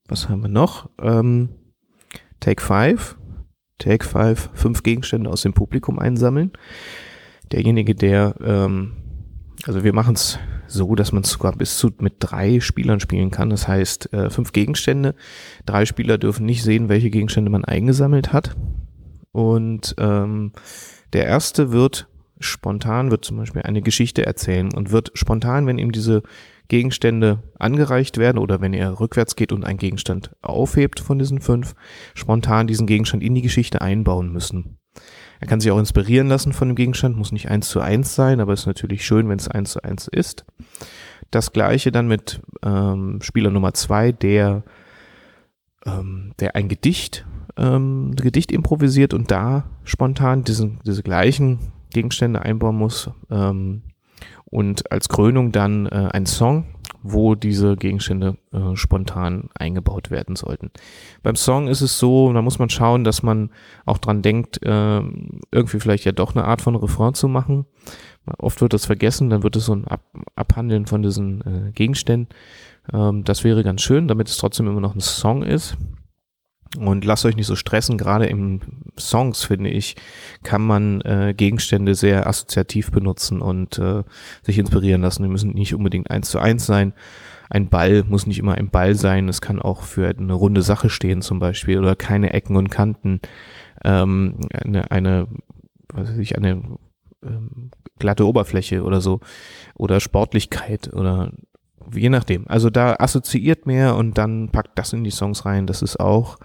Was 0.08 0.30
haben 0.30 0.44
wir 0.44 0.50
noch? 0.50 0.90
Ähm, 1.02 1.50
Take 2.40 2.62
5. 2.62 3.18
Take 3.80 4.06
5. 4.06 4.52
Fünf 4.54 4.84
Gegenstände 4.84 5.32
aus 5.32 5.42
dem 5.42 5.54
Publikum 5.54 5.98
einsammeln. 5.98 6.52
Derjenige, 7.52 7.96
der, 7.96 8.36
ähm, 8.44 8.92
also 9.66 9.84
wir 9.84 9.94
machen 9.94 10.14
es 10.14 10.38
so, 10.72 10.96
dass 10.96 11.12
man 11.12 11.24
sogar 11.24 11.56
bis 11.56 11.78
zu 11.78 11.92
mit 12.00 12.16
drei 12.20 12.60
Spielern 12.60 13.00
spielen 13.00 13.32
kann. 13.32 13.50
Das 13.50 13.68
heißt, 13.68 14.14
äh, 14.14 14.30
fünf 14.30 14.52
Gegenstände. 14.52 15.16
Drei 15.66 15.86
Spieler 15.86 16.18
dürfen 16.18 16.46
nicht 16.46 16.64
sehen, 16.64 16.90
welche 16.90 17.10
Gegenstände 17.10 17.52
man 17.52 17.66
eingesammelt 17.66 18.34
hat. 18.34 18.56
Und 19.32 19.96
ähm, 19.98 20.54
der 21.14 21.26
erste 21.26 21.72
wird 21.72 22.08
spontan, 22.40 23.12
wird 23.12 23.26
zum 23.26 23.38
Beispiel 23.38 23.62
eine 23.62 23.82
Geschichte 23.82 24.26
erzählen 24.26 24.74
und 24.74 24.92
wird 24.92 25.12
spontan, 25.14 25.68
wenn 25.68 25.78
ihm 25.78 25.92
diese 25.92 26.24
Gegenstände 26.68 27.44
angereicht 27.60 28.18
werden 28.18 28.38
oder 28.38 28.62
wenn 28.62 28.74
er 28.74 29.00
rückwärts 29.00 29.36
geht 29.36 29.52
und 29.52 29.66
einen 29.66 29.78
Gegenstand 29.78 30.32
aufhebt 30.42 31.00
von 31.00 31.20
diesen 31.20 31.42
fünf, 31.42 31.76
spontan 32.16 32.68
diesen 32.68 32.88
Gegenstand 32.88 33.24
in 33.24 33.36
die 33.36 33.42
Geschichte 33.42 33.82
einbauen 33.82 34.32
müssen. 34.32 34.81
Er 35.42 35.48
kann 35.48 35.60
sich 35.60 35.72
auch 35.72 35.80
inspirieren 35.80 36.28
lassen 36.28 36.54
von 36.54 36.70
dem 36.70 36.76
Gegenstand, 36.76 37.18
muss 37.18 37.32
nicht 37.32 37.50
eins 37.50 37.68
zu 37.68 37.82
eins 37.82 38.14
sein, 38.14 38.40
aber 38.40 38.54
ist 38.54 38.68
natürlich 38.68 39.04
schön, 39.04 39.28
wenn 39.28 39.40
es 39.40 39.48
eins 39.48 39.72
zu 39.72 39.84
eins 39.84 40.08
ist. 40.08 40.46
Das 41.32 41.52
gleiche 41.52 41.92
dann 41.92 42.08
mit 42.08 42.42
ähm, 42.64 43.20
Spieler 43.22 43.50
Nummer 43.50 43.74
zwei, 43.74 44.12
der, 44.12 44.64
ähm, 45.86 46.34
der 46.40 46.56
ein 46.56 46.70
Gedicht, 46.70 47.26
ähm, 47.58 48.14
Gedicht 48.16 48.52
improvisiert 48.52 49.16
und 49.16 49.32
da 49.32 49.66
spontan 49.84 50.44
diesen, 50.44 50.80
diese 50.86 51.02
gleichen 51.02 51.72
Gegenstände 51.92 52.44
einbauen 52.44 52.78
muss. 52.78 53.10
Ähm, 53.32 53.82
und 54.46 54.92
als 54.92 55.10
Krönung 55.10 55.52
dann 55.52 55.88
äh, 55.88 56.10
ein 56.12 56.28
Song, 56.28 56.66
wo 57.04 57.36
diese 57.36 57.76
Gegenstände 57.76 58.38
äh, 58.52 58.76
spontan 58.76 59.50
eingebaut 59.56 60.12
werden 60.12 60.36
sollten. 60.36 60.72
Beim 61.24 61.36
Song 61.36 61.68
ist 61.68 61.82
es 61.82 61.98
so, 61.98 62.32
da 62.32 62.42
muss 62.42 62.60
man 62.60 62.70
schauen, 62.70 63.04
dass 63.04 63.24
man 63.24 63.52
auch 63.86 63.98
dran 63.98 64.22
denkt, 64.22 64.62
äh, 64.64 65.02
irgendwie 65.52 65.80
vielleicht 65.80 66.06
ja 66.06 66.12
doch 66.12 66.36
eine 66.36 66.46
Art 66.46 66.62
von 66.62 66.76
Refrain 66.76 67.14
zu 67.14 67.28
machen. 67.28 67.66
Oft 68.38 68.62
wird 68.62 68.74
das 68.74 68.86
vergessen, 68.86 69.30
dann 69.30 69.44
wird 69.44 69.56
es 69.56 69.66
so 69.66 69.74
ein 69.74 69.88
Ab 69.88 70.04
Abhandeln 70.36 70.86
von 70.86 71.02
diesen 71.02 71.42
äh, 71.42 71.72
Gegenständen. 71.72 72.30
Ähm, 72.94 73.24
das 73.24 73.44
wäre 73.44 73.64
ganz 73.64 73.82
schön, 73.82 74.08
damit 74.08 74.30
es 74.30 74.38
trotzdem 74.38 74.68
immer 74.68 74.82
noch 74.82 74.96
ein 74.96 75.02
Song 75.02 75.44
ist. 75.44 75.78
Und 76.80 77.04
lasst 77.04 77.26
euch 77.26 77.36
nicht 77.36 77.48
so 77.48 77.56
stressen, 77.56 77.98
gerade 77.98 78.28
im 78.28 78.62
Songs, 78.98 79.44
finde 79.44 79.70
ich, 79.70 79.96
kann 80.44 80.62
man 80.62 81.02
äh, 81.02 81.34
Gegenstände 81.36 81.96
sehr 81.96 82.28
assoziativ 82.28 82.92
benutzen 82.92 83.42
und 83.42 83.78
äh, 83.78 84.04
sich 84.42 84.58
inspirieren 84.58 85.02
lassen. 85.02 85.24
Die 85.24 85.30
müssen 85.30 85.52
nicht 85.52 85.76
unbedingt 85.76 86.10
eins 86.10 86.30
zu 86.30 86.40
eins 86.40 86.66
sein. 86.66 86.94
Ein 87.50 87.68
Ball 87.68 88.06
muss 88.08 88.26
nicht 88.26 88.40
immer 88.40 88.56
ein 88.56 88.70
Ball 88.70 88.96
sein. 88.96 89.28
Es 89.28 89.42
kann 89.42 89.62
auch 89.62 89.82
für 89.84 90.08
eine 90.08 90.34
runde 90.34 90.62
Sache 90.62 90.90
stehen 90.90 91.22
zum 91.22 91.40
Beispiel 91.40 91.78
oder 91.78 91.98
keine 91.98 92.32
Ecken 92.32 92.56
und 92.56 92.70
Kanten. 92.70 93.20
Ähm, 93.84 94.38
eine, 94.54 94.90
eine, 94.92 95.28
was 95.90 96.12
weiß 96.12 96.18
ich, 96.20 96.38
eine 96.38 96.64
ähm, 97.22 97.72
glatte 98.00 98.26
Oberfläche 98.26 98.84
oder 98.84 99.02
so 99.02 99.20
oder 99.76 100.00
Sportlichkeit 100.00 100.94
oder 100.94 101.34
je 101.94 102.10
nachdem. 102.10 102.48
Also 102.48 102.70
da 102.70 102.96
assoziiert 103.00 103.66
mehr 103.66 103.98
und 103.98 104.18
dann 104.18 104.50
packt 104.50 104.80
das 104.80 104.94
in 104.94 105.04
die 105.04 105.12
Songs 105.12 105.46
rein. 105.46 105.68
Das 105.68 105.82
ist 105.82 106.00
auch 106.00 106.38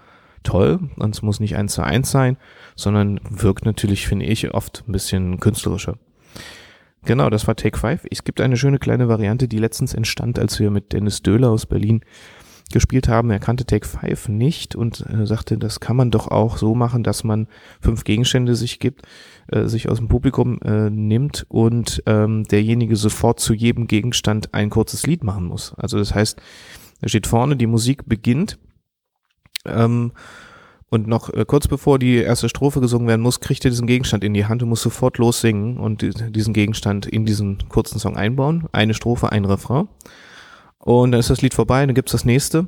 toll 0.43 0.79
und 0.97 1.15
es 1.15 1.21
muss 1.21 1.39
nicht 1.39 1.55
eins 1.55 1.73
zu 1.73 1.81
eins 1.81 2.11
sein, 2.11 2.37
sondern 2.75 3.19
wirkt 3.29 3.65
natürlich, 3.65 4.07
finde 4.07 4.25
ich, 4.25 4.53
oft 4.53 4.83
ein 4.87 4.91
bisschen 4.91 5.39
künstlerischer. 5.39 5.97
Genau, 7.05 7.29
das 7.29 7.47
war 7.47 7.55
Take 7.55 7.77
5. 7.77 8.05
Es 8.11 8.23
gibt 8.23 8.41
eine 8.41 8.57
schöne 8.57 8.79
kleine 8.79 9.07
Variante, 9.07 9.47
die 9.47 9.59
letztens 9.59 9.93
entstand, 9.93 10.37
als 10.39 10.59
wir 10.59 10.71
mit 10.71 10.91
Dennis 10.91 11.21
Döhler 11.21 11.49
aus 11.49 11.65
Berlin 11.65 12.01
gespielt 12.71 13.07
haben. 13.07 13.29
Er 13.29 13.39
kannte 13.39 13.65
Take 13.65 13.87
5 13.87 14.27
nicht 14.29 14.75
und 14.75 15.05
äh, 15.07 15.25
sagte, 15.25 15.57
das 15.57 15.79
kann 15.79 15.95
man 15.95 16.11
doch 16.11 16.27
auch 16.27 16.57
so 16.57 16.75
machen, 16.75 17.03
dass 17.03 17.23
man 17.23 17.47
fünf 17.81 18.03
Gegenstände 18.03 18.55
sich 18.55 18.79
gibt, 18.79 19.03
äh, 19.47 19.65
sich 19.65 19.89
aus 19.89 19.99
dem 19.99 20.09
Publikum 20.09 20.59
äh, 20.63 20.89
nimmt 20.89 21.45
und 21.49 22.03
ähm, 22.05 22.43
derjenige 22.43 22.95
sofort 22.95 23.39
zu 23.39 23.53
jedem 23.53 23.87
Gegenstand 23.87 24.53
ein 24.53 24.69
kurzes 24.69 25.07
Lied 25.07 25.23
machen 25.23 25.45
muss. 25.45 25.73
Also 25.77 25.97
das 25.97 26.13
heißt, 26.13 26.41
er 26.99 27.09
steht 27.09 27.27
vorne, 27.27 27.55
die 27.55 27.67
Musik 27.67 28.03
beginnt 28.05 28.57
ähm, 29.67 30.11
und 30.89 31.07
noch 31.07 31.33
äh, 31.33 31.45
kurz 31.45 31.67
bevor 31.67 31.99
die 31.99 32.15
erste 32.15 32.47
Strophe 32.47 32.79
gesungen 32.79 33.07
werden 33.07 33.21
muss, 33.21 33.39
kriegt 33.39 33.65
er 33.65 33.71
diesen 33.71 33.87
Gegenstand 33.87 34.23
in 34.23 34.33
die 34.33 34.45
Hand 34.45 34.63
und 34.63 34.69
muss 34.69 34.81
sofort 34.81 35.17
lossingen 35.17 35.77
und 35.77 36.01
diesen 36.35 36.53
Gegenstand 36.53 37.05
in 37.05 37.25
diesen 37.25 37.67
kurzen 37.67 37.99
Song 37.99 38.15
einbauen. 38.15 38.67
Eine 38.71 38.93
Strophe, 38.93 39.31
ein 39.31 39.45
Refrain. 39.45 39.89
Und 40.79 41.11
dann 41.11 41.19
ist 41.19 41.29
das 41.29 41.41
Lied 41.41 41.53
vorbei, 41.53 41.85
dann 41.85 41.95
gibt's 41.95 42.13
das 42.13 42.23
nächste. 42.23 42.67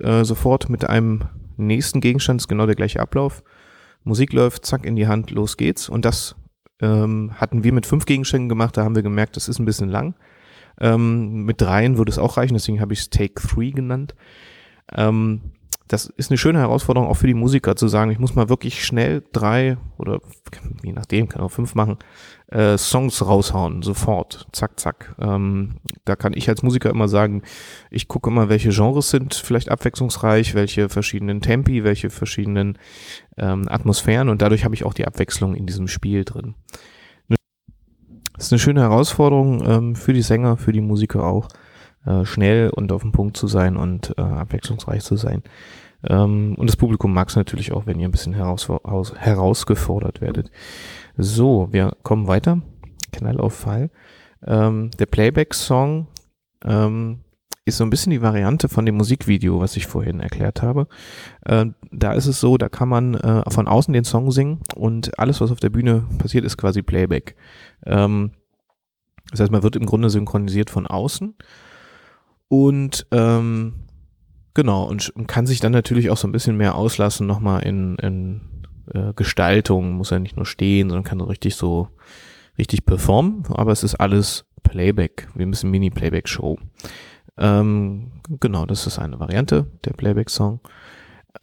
Äh, 0.00 0.24
sofort 0.24 0.70
mit 0.70 0.88
einem 0.88 1.24
nächsten 1.58 2.00
Gegenstand 2.00 2.40
ist 2.40 2.48
genau 2.48 2.64
der 2.64 2.74
gleiche 2.74 3.00
Ablauf. 3.00 3.42
Musik 4.04 4.32
läuft, 4.32 4.64
zack, 4.64 4.86
in 4.86 4.96
die 4.96 5.06
Hand, 5.06 5.30
los 5.30 5.58
geht's. 5.58 5.90
Und 5.90 6.06
das 6.06 6.34
ähm, 6.80 7.32
hatten 7.36 7.64
wir 7.64 7.72
mit 7.72 7.86
fünf 7.86 8.06
Gegenständen 8.06 8.48
gemacht, 8.48 8.76
da 8.76 8.84
haben 8.84 8.94
wir 8.96 9.02
gemerkt, 9.02 9.36
das 9.36 9.48
ist 9.48 9.58
ein 9.58 9.66
bisschen 9.66 9.88
lang. 9.88 10.14
Ähm, 10.80 11.44
mit 11.44 11.60
dreien 11.60 11.98
würde 11.98 12.10
es 12.10 12.18
auch 12.18 12.38
reichen, 12.38 12.54
deswegen 12.54 12.80
habe 12.80 12.94
ich 12.94 13.10
Take 13.10 13.34
Three 13.34 13.70
genannt. 13.70 14.14
Ähm, 14.94 15.52
das 15.92 16.06
ist 16.06 16.30
eine 16.30 16.38
schöne 16.38 16.58
Herausforderung 16.58 17.06
auch 17.06 17.18
für 17.18 17.26
die 17.26 17.34
Musiker 17.34 17.76
zu 17.76 17.86
sagen, 17.86 18.10
ich 18.10 18.18
muss 18.18 18.34
mal 18.34 18.48
wirklich 18.48 18.82
schnell 18.82 19.22
drei 19.32 19.76
oder 19.98 20.20
je 20.82 20.92
nachdem, 20.92 21.28
kann 21.28 21.42
auch 21.42 21.50
fünf 21.50 21.74
machen, 21.74 21.98
äh, 22.46 22.78
Songs 22.78 23.20
raushauen, 23.20 23.82
sofort, 23.82 24.46
zack, 24.52 24.80
zack. 24.80 25.14
Ähm, 25.20 25.74
da 26.06 26.16
kann 26.16 26.32
ich 26.34 26.48
als 26.48 26.62
Musiker 26.62 26.88
immer 26.88 27.08
sagen, 27.08 27.42
ich 27.90 28.08
gucke 28.08 28.30
immer, 28.30 28.48
welche 28.48 28.70
Genres 28.70 29.10
sind 29.10 29.34
vielleicht 29.34 29.70
abwechslungsreich, 29.70 30.54
welche 30.54 30.88
verschiedenen 30.88 31.42
Tempi, 31.42 31.84
welche 31.84 32.08
verschiedenen 32.08 32.78
ähm, 33.36 33.68
Atmosphären 33.68 34.30
und 34.30 34.40
dadurch 34.40 34.64
habe 34.64 34.74
ich 34.74 34.84
auch 34.84 34.94
die 34.94 35.06
Abwechslung 35.06 35.54
in 35.54 35.66
diesem 35.66 35.88
Spiel 35.88 36.24
drin. 36.24 36.54
Das 38.32 38.46
ist 38.46 38.52
eine 38.52 38.60
schöne 38.60 38.80
Herausforderung 38.80 39.62
ähm, 39.66 39.94
für 39.94 40.14
die 40.14 40.22
Sänger, 40.22 40.56
für 40.56 40.72
die 40.72 40.80
Musiker 40.80 41.24
auch, 41.24 41.48
äh, 42.06 42.24
schnell 42.24 42.70
und 42.70 42.92
auf 42.92 43.02
den 43.02 43.12
Punkt 43.12 43.36
zu 43.36 43.46
sein 43.46 43.76
und 43.76 44.14
äh, 44.16 44.22
abwechslungsreich 44.22 45.02
zu 45.02 45.16
sein. 45.16 45.42
Ähm, 46.08 46.54
und 46.56 46.68
das 46.68 46.76
Publikum 46.76 47.12
mag 47.12 47.28
es 47.28 47.36
natürlich 47.36 47.72
auch, 47.72 47.86
wenn 47.86 48.00
ihr 48.00 48.08
ein 48.08 48.12
bisschen 48.12 48.34
heraus, 48.34 48.68
herausgefordert 49.16 50.20
werdet. 50.20 50.50
So, 51.16 51.68
wir 51.70 51.96
kommen 52.02 52.26
weiter. 52.26 52.62
Knall 53.12 53.40
auf 53.40 53.54
Fall. 53.54 53.90
Ähm, 54.44 54.90
der 54.98 55.06
Playback-Song 55.06 56.08
ähm, 56.64 57.20
ist 57.64 57.76
so 57.76 57.84
ein 57.84 57.90
bisschen 57.90 58.10
die 58.10 58.22
Variante 58.22 58.68
von 58.68 58.84
dem 58.86 58.96
Musikvideo, 58.96 59.60
was 59.60 59.76
ich 59.76 59.86
vorhin 59.86 60.20
erklärt 60.20 60.62
habe. 60.62 60.88
Äh, 61.44 61.66
da 61.92 62.12
ist 62.12 62.26
es 62.26 62.40
so, 62.40 62.56
da 62.56 62.68
kann 62.68 62.88
man 62.88 63.14
äh, 63.14 63.48
von 63.50 63.68
außen 63.68 63.94
den 63.94 64.04
Song 64.04 64.32
singen 64.32 64.60
und 64.74 65.18
alles, 65.18 65.40
was 65.40 65.52
auf 65.52 65.60
der 65.60 65.70
Bühne 65.70 66.04
passiert, 66.18 66.44
ist 66.44 66.56
quasi 66.56 66.82
Playback. 66.82 67.36
Ähm, 67.86 68.32
das 69.30 69.40
heißt, 69.40 69.52
man 69.52 69.62
wird 69.62 69.76
im 69.76 69.86
Grunde 69.86 70.10
synchronisiert 70.10 70.70
von 70.70 70.86
außen 70.86 71.34
und 72.48 73.06
ähm, 73.12 73.74
Genau, 74.54 74.84
und, 74.84 75.12
kann 75.26 75.46
sich 75.46 75.60
dann 75.60 75.72
natürlich 75.72 76.10
auch 76.10 76.16
so 76.16 76.28
ein 76.28 76.32
bisschen 76.32 76.56
mehr 76.56 76.74
auslassen, 76.74 77.26
nochmal 77.26 77.62
in, 77.62 77.96
in 77.96 78.40
äh, 78.92 79.12
Gestaltung, 79.14 79.92
muss 79.92 80.10
ja 80.10 80.18
nicht 80.18 80.36
nur 80.36 80.46
stehen, 80.46 80.90
sondern 80.90 81.04
kann 81.04 81.18
so 81.18 81.24
richtig 81.24 81.56
so 81.56 81.88
richtig 82.58 82.84
performen, 82.84 83.44
aber 83.48 83.72
es 83.72 83.82
ist 83.82 83.94
alles 83.94 84.44
Playback, 84.62 85.28
ein 85.38 85.50
bisschen 85.50 85.70
Mini-Playback-Show. 85.70 86.58
Ähm, 87.38 88.12
genau, 88.40 88.66
das 88.66 88.86
ist 88.86 88.98
eine 88.98 89.18
Variante, 89.18 89.66
der 89.84 89.92
Playback-Song. 89.92 90.60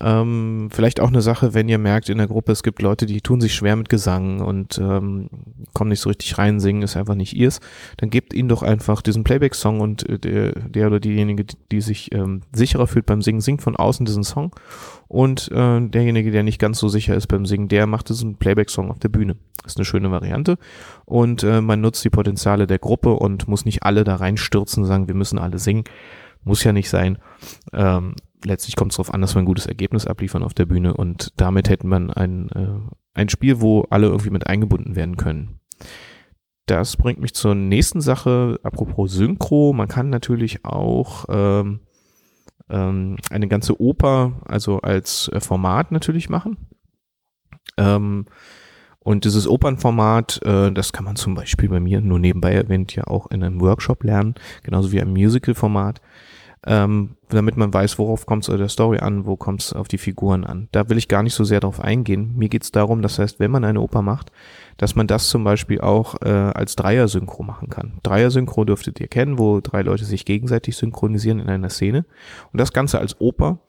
Ähm, 0.02 0.70
vielleicht 0.72 1.00
auch 1.00 1.08
eine 1.08 1.22
Sache, 1.22 1.56
wenn 1.56 1.68
ihr 1.68 1.80
merkt 1.80 2.10
in 2.10 2.20
der 2.20 2.28
Gruppe, 2.28 2.52
es 2.52 2.62
gibt 2.62 2.82
Leute, 2.82 3.08
die 3.08 3.22
tun 3.22 3.42
sich 3.42 3.56
schwer 3.56 3.76
mit 3.76 3.90
Gesang 3.90 4.40
und 4.40 4.78
ähm, 4.78 5.30
kommen 5.74 5.90
nicht 5.90 6.00
so 6.00 6.10
richtig 6.10 6.38
rein, 6.38 6.60
singen 6.60 6.84
ist 6.84 6.96
einfach 6.96 7.16
nicht 7.16 7.36
ihrs, 7.36 7.60
dann 7.98 8.12
gebt 8.12 8.34
ihnen 8.36 8.50
doch 8.50 8.62
einfach 8.62 9.02
diesen 9.02 9.24
Playback-Song 9.24 9.80
und 9.80 10.08
äh, 10.08 10.20
der, 10.20 10.52
der 10.52 10.88
oder 10.88 11.00
diejenige, 11.00 11.46
die 11.72 11.82
sich 11.82 12.14
ähm, 12.14 12.42
sicherer 12.54 12.86
fühlt 12.86 13.08
beim 13.08 13.24
Singen, 13.24 13.42
singt 13.42 13.64
von 13.64 13.76
außen 13.76 14.06
diesen 14.06 14.24
Song 14.24 14.56
und 15.08 15.52
äh, 15.52 15.82
derjenige, 15.82 16.30
der 16.30 16.44
nicht 16.44 16.60
ganz 16.60 16.78
so 16.78 16.88
sicher 16.88 17.16
ist 17.16 17.28
beim 17.28 17.48
Singen, 17.48 17.68
der 17.68 17.88
macht 17.88 18.10
diesen 18.10 18.36
Playback-Song 18.36 18.92
auf 18.92 19.00
der 19.00 19.10
Bühne. 19.10 19.38
Ist 19.66 19.78
eine 19.78 19.86
schöne 19.86 20.12
Variante 20.12 20.60
und 21.06 21.44
äh, 21.44 21.62
man 21.62 21.82
nutzt 21.82 22.06
die 22.06 22.12
Potenziale 22.12 22.68
der 22.68 22.80
Gruppe 22.80 23.14
und 23.14 23.48
muss 23.48 23.66
nicht 23.66 23.84
alle 23.84 24.04
da 24.04 24.16
reinstürzen 24.16 24.84
und 24.84 24.88
sagen, 24.88 25.08
wir 25.08 25.16
müssen 25.16 25.40
alle 25.40 25.58
singen. 25.58 25.84
Muss 26.46 26.64
ja 26.64 26.72
nicht 26.72 26.90
sein. 26.90 27.18
Ähm, 27.74 28.14
letztlich 28.44 28.76
kommt 28.76 28.92
es 28.92 28.98
darauf 28.98 29.14
an, 29.14 29.22
dass 29.22 29.36
wir 29.36 29.42
ein 29.42 29.46
gutes 29.46 29.66
Ergebnis 29.66 30.08
abliefern 30.08 30.44
auf 30.44 30.54
der 30.54 30.66
Bühne 30.66 30.94
und 30.94 31.34
damit 31.38 31.70
hätten 31.70 31.90
wir 31.90 32.18
ein, 32.18 32.50
äh, 32.50 32.80
ein 33.14 33.30
Spiel, 33.30 33.62
wo 33.62 33.82
alle 33.90 34.08
irgendwie 34.08 34.30
mit 34.30 34.48
eingebunden 34.48 34.96
werden 34.96 35.18
können. 35.18 35.60
Das 36.66 36.98
bringt 36.98 37.20
mich 37.20 37.34
zur 37.34 37.56
nächsten 37.56 38.00
Sache, 38.00 38.60
apropos 38.64 39.12
Synchro. 39.12 39.74
Man 39.74 39.88
kann 39.88 40.10
natürlich 40.10 40.66
auch 40.66 41.26
ähm, 41.28 41.80
ähm, 42.70 43.18
eine 43.32 43.48
ganze 43.48 43.82
Oper, 43.82 44.42
also 44.46 44.80
als 44.80 45.30
äh, 45.30 45.40
Format 45.40 45.92
natürlich 45.92 46.30
machen. 46.30 46.58
Ähm, 47.78 48.26
und 49.00 49.26
dieses 49.26 49.48
Opernformat, 49.48 50.42
äh, 50.44 50.72
das 50.72 50.94
kann 50.94 51.06
man 51.06 51.16
zum 51.16 51.34
Beispiel 51.34 51.70
bei 51.70 51.80
mir 51.80 52.02
nur 52.02 52.20
nebenbei 52.20 52.54
erwähnt 52.54 52.96
ja 52.96 53.08
auch 53.08 53.32
in 53.32 53.44
einem 53.44 53.62
Workshop 53.62 54.04
lernen, 54.04 54.36
genauso 54.62 54.92
wie 54.92 55.02
ein 55.02 55.12
Musical-Format 55.12 56.02
ähm, 56.66 57.16
damit 57.30 57.56
man 57.56 57.74
weiß, 57.74 58.00
worauf 58.00 58.26
kommt 58.26 58.48
es 58.48 58.56
der 58.56 58.68
Story 58.68 59.00
an, 59.00 59.26
wo 59.26 59.38
kommt 59.38 59.62
es 59.62 59.74
auf 59.74 59.88
die 59.88 59.98
Figuren 59.98 60.44
an. 60.44 60.68
Da 60.72 60.90
will 60.90 60.98
ich 60.98 61.08
gar 61.08 61.24
nicht 61.24 61.34
so 61.34 61.44
sehr 61.44 61.62
drauf 61.62 61.80
eingehen. 61.80 62.36
Mir 62.36 62.50
geht 62.50 62.64
es 62.64 62.72
darum, 62.72 63.02
das 63.02 63.18
heißt, 63.18 63.40
wenn 63.40 63.52
man 63.52 63.64
eine 63.64 63.80
Oper 63.80 64.02
macht, 64.02 64.32
dass 64.78 64.96
man 64.96 65.08
das 65.08 65.30
zum 65.30 65.44
Beispiel 65.44 65.80
auch 65.80 66.22
äh, 66.22 66.30
als 66.30 66.76
Dreier-Synchro 66.76 67.44
machen 67.44 67.70
kann. 67.70 68.00
Dreier-Synchro 68.04 68.66
dürftet 68.66 69.00
ihr 69.00 69.08
kennen, 69.08 69.40
wo 69.40 69.62
drei 69.62 69.82
Leute 69.84 70.04
sich 70.04 70.26
gegenseitig 70.26 70.76
synchronisieren 70.76 71.40
in 71.40 71.50
einer 71.50 71.70
Szene. 71.70 72.06
Und 72.52 72.60
das 72.60 72.74
Ganze 72.74 73.00
als 73.00 73.20
Oper, 73.22 73.60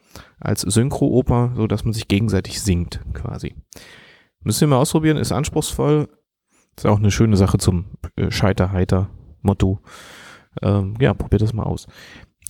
als 0.40 0.62
Synchro-Oper, 0.62 1.53
so 1.55 1.66
dass 1.68 1.85
man 1.85 1.92
sich 1.92 2.09
gegenseitig 2.09 2.61
singt, 2.61 3.00
quasi. 3.14 3.55
Müsst 4.42 4.62
ihr 4.62 4.68
mal 4.68 4.79
ausprobieren, 4.79 5.16
ist 5.16 5.33
anspruchsvoll. 5.33 6.09
Ist 6.76 6.87
auch 6.87 6.98
eine 6.98 7.11
schöne 7.11 7.37
Sache 7.37 7.59
zum 7.59 7.85
äh, 8.16 8.31
Scheiter-Heiter-Motto. 8.31 9.81
Ähm, 10.62 10.94
ja, 10.98 11.14
probiert 11.14 11.42
das 11.42 11.53
mal 11.53 11.64
aus. 11.64 11.87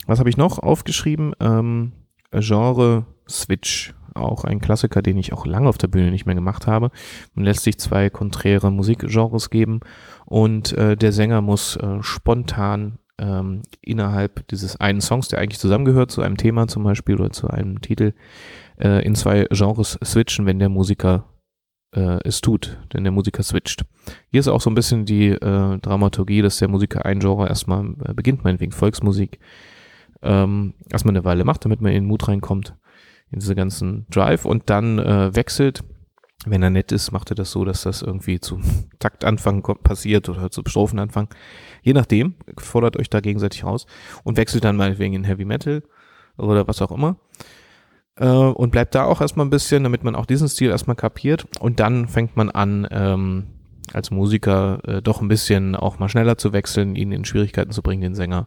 Was 0.07 0.19
habe 0.19 0.29
ich 0.31 0.37
noch 0.37 0.59
aufgeschrieben? 0.59 1.35
Ähm, 1.41 1.93
Genre 2.33 3.07
Switch. 3.29 3.95
Auch 4.15 4.45
ein 4.45 4.61
Klassiker, 4.61 5.03
den 5.03 5.17
ich 5.19 5.33
auch 5.33 5.47
lange 5.47 5.69
auf 5.69 5.79
der 5.79 5.87
Bühne 5.87 6.11
nicht 6.11 6.27
mehr 6.27 6.35
gemacht 6.35 6.67
habe. 6.67 6.91
Man 7.35 7.45
lässt 7.45 7.63
sich 7.63 7.79
zwei 7.79 8.11
konträre 8.11 8.73
Musikgenres 8.73 9.51
geben 9.51 9.81
und 10.27 10.73
äh, 10.73 10.97
der 10.97 11.13
Sänger 11.13 11.41
muss 11.43 11.77
äh, 11.77 12.03
spontan 12.03 12.99
ähm, 13.19 13.63
innerhalb 13.81 14.49
dieses 14.49 14.81
einen 14.81 15.01
Songs, 15.01 15.29
der 15.29 15.39
eigentlich 15.39 15.61
zusammengehört, 15.61 16.11
zu 16.11 16.23
einem 16.23 16.37
Thema 16.37 16.67
zum 16.67 16.83
Beispiel 16.83 17.17
oder 17.21 17.31
zu 17.31 17.49
einem 17.49 17.81
Titel, 17.81 18.15
äh, 18.81 19.05
in 19.05 19.15
zwei 19.15 19.47
Genres 19.51 19.99
switchen, 20.03 20.47
wenn 20.47 20.59
der 20.59 20.71
Musiker 20.71 21.27
äh, 21.95 22.19
es 22.25 22.41
tut, 22.41 22.79
denn 22.93 23.05
der 23.05 23.13
Musiker 23.13 23.43
switcht. 23.43 23.85
Hier 24.31 24.41
ist 24.41 24.49
auch 24.49 24.61
so 24.61 24.71
ein 24.71 24.75
bisschen 24.75 25.05
die 25.05 25.29
äh, 25.29 25.79
Dramaturgie, 25.79 26.43
dass 26.43 26.59
der 26.59 26.69
Musiker 26.69 27.05
ein 27.05 27.21
Genre 27.21 27.49
erstmal 27.49 27.95
äh, 28.05 28.15
beginnt, 28.15 28.45
meinetwegen 28.45 28.73
Volksmusik, 28.73 29.39
ähm, 30.23 30.75
erstmal 30.91 31.15
eine 31.15 31.25
Weile 31.25 31.45
macht, 31.45 31.65
damit 31.65 31.81
man 31.81 31.93
in 31.93 32.05
den 32.05 32.09
Mut 32.09 32.29
reinkommt, 32.29 32.77
in 33.31 33.41
diese 33.41 33.55
ganzen 33.55 34.07
Drive 34.11 34.45
und 34.45 34.71
dann 34.71 34.99
äh, 34.99 35.35
wechselt. 35.35 35.83
Wenn 36.47 36.63
er 36.63 36.71
nett 36.71 36.91
ist, 36.91 37.13
macht 37.13 37.31
er 37.31 37.35
das 37.35 37.51
so, 37.51 37.67
dass 37.67 37.83
das 37.83 38.01
irgendwie 38.01 38.41
zum 38.41 38.63
Taktanfang 38.99 39.63
passiert 39.83 40.29
oder 40.31 40.51
zum 40.51 40.67
Strophenanfang. 40.67 41.29
Je 41.83 41.93
nachdem, 41.93 42.35
fordert 42.57 42.97
euch 42.97 43.11
da 43.11 43.21
gegenseitig 43.21 43.63
raus 43.65 43.87
und 44.25 44.39
wechselt 44.39 44.65
dann 44.65 44.77
meinetwegen 44.77 45.15
in 45.15 45.25
Heavy 45.25 45.45
Metal 45.45 45.83
oder 46.39 46.67
was 46.67 46.81
auch 46.81 46.93
immer. 46.93 47.17
Äh, 48.17 48.27
und 48.27 48.71
bleibt 48.71 48.95
da 48.95 49.05
auch 49.05 49.21
erstmal 49.21 49.47
ein 49.47 49.51
bisschen, 49.51 49.83
damit 49.83 50.03
man 50.03 50.15
auch 50.15 50.27
diesen 50.27 50.49
Stil 50.49 50.71
erstmal 50.71 50.97
kapiert. 50.97 51.47
Und 51.61 51.79
dann 51.79 52.09
fängt 52.09 52.37
man 52.37 52.51
an, 52.51 52.87
ähm, 52.91 53.47
als 53.93 54.11
Musiker 54.11 54.81
äh, 54.87 55.03
doch 55.03 55.21
ein 55.21 55.29
bisschen 55.29 55.75
auch 55.75 55.99
mal 55.99 56.09
schneller 56.09 56.39
zu 56.39 56.53
wechseln, 56.53 56.97
ihn 56.97 57.13
in 57.13 57.25
Schwierigkeiten 57.25 57.73
zu 57.73 57.83
bringen, 57.83 58.03
den 58.03 58.15
Sänger. 58.15 58.47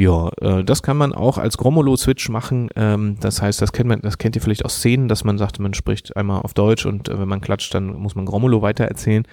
Ja, 0.00 0.30
äh, 0.40 0.64
das 0.64 0.82
kann 0.82 0.96
man 0.96 1.12
auch 1.12 1.36
als 1.36 1.58
Gromolo-Switch 1.58 2.30
machen. 2.30 2.70
Ähm, 2.74 3.18
das 3.20 3.42
heißt, 3.42 3.60
das 3.60 3.70
kennt 3.70 3.90
man, 3.90 4.00
das 4.00 4.16
kennt 4.16 4.34
ihr 4.34 4.40
vielleicht 4.40 4.64
aus 4.64 4.76
Szenen, 4.76 5.08
dass 5.08 5.24
man 5.24 5.36
sagt, 5.36 5.58
man 5.58 5.74
spricht 5.74 6.16
einmal 6.16 6.40
auf 6.40 6.54
Deutsch 6.54 6.86
und 6.86 7.10
äh, 7.10 7.20
wenn 7.20 7.28
man 7.28 7.42
klatscht, 7.42 7.74
dann 7.74 7.92
muss 7.98 8.14
man 8.14 8.24
Gromolo 8.24 8.62
weitererzählen. 8.62 9.24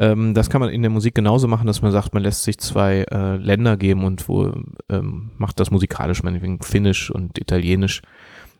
Ähm, 0.00 0.34
das 0.34 0.50
kann 0.50 0.60
man 0.60 0.70
in 0.70 0.82
der 0.82 0.90
Musik 0.90 1.14
genauso 1.14 1.46
machen, 1.46 1.68
dass 1.68 1.82
man 1.82 1.92
sagt, 1.92 2.14
man 2.14 2.24
lässt 2.24 2.42
sich 2.42 2.58
zwei 2.58 3.04
äh, 3.12 3.36
Länder 3.36 3.76
geben 3.76 4.02
und 4.02 4.28
wo 4.28 4.52
ähm, 4.88 5.30
macht 5.38 5.60
das 5.60 5.70
musikalisch, 5.70 6.24
meinetwegen 6.24 6.60
Finnisch 6.62 7.08
und 7.08 7.38
Italienisch. 7.38 8.02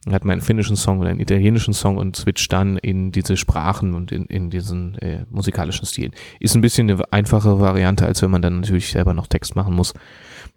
Dann 0.05 0.15
hat 0.15 0.25
man 0.25 0.35
einen 0.35 0.43
finnischen 0.43 0.77
Song 0.77 1.01
oder 1.01 1.11
einen 1.11 1.19
italienischen 1.19 1.75
Song 1.75 1.97
und 1.97 2.15
switcht 2.15 2.53
dann 2.53 2.77
in 2.77 3.11
diese 3.11 3.37
Sprachen 3.37 3.95
und 3.95 4.13
in, 4.13 4.27
in 4.27 4.49
diesen 4.51 4.97
äh, 4.99 5.25
musikalischen 5.29 5.87
Stilen. 5.87 6.13
Ist 6.39 6.55
ein 6.55 6.61
bisschen 6.61 6.89
eine 6.89 7.03
einfache 7.13 7.59
Variante, 7.59 8.07
als 8.07 8.23
wenn 8.23 8.31
man 8.31 8.43
dann 8.43 8.61
natürlich 8.61 8.93
selber 8.93 9.13
noch 9.13 9.27
Text 9.27 9.57
machen 9.57 9.75
muss. 9.75 9.93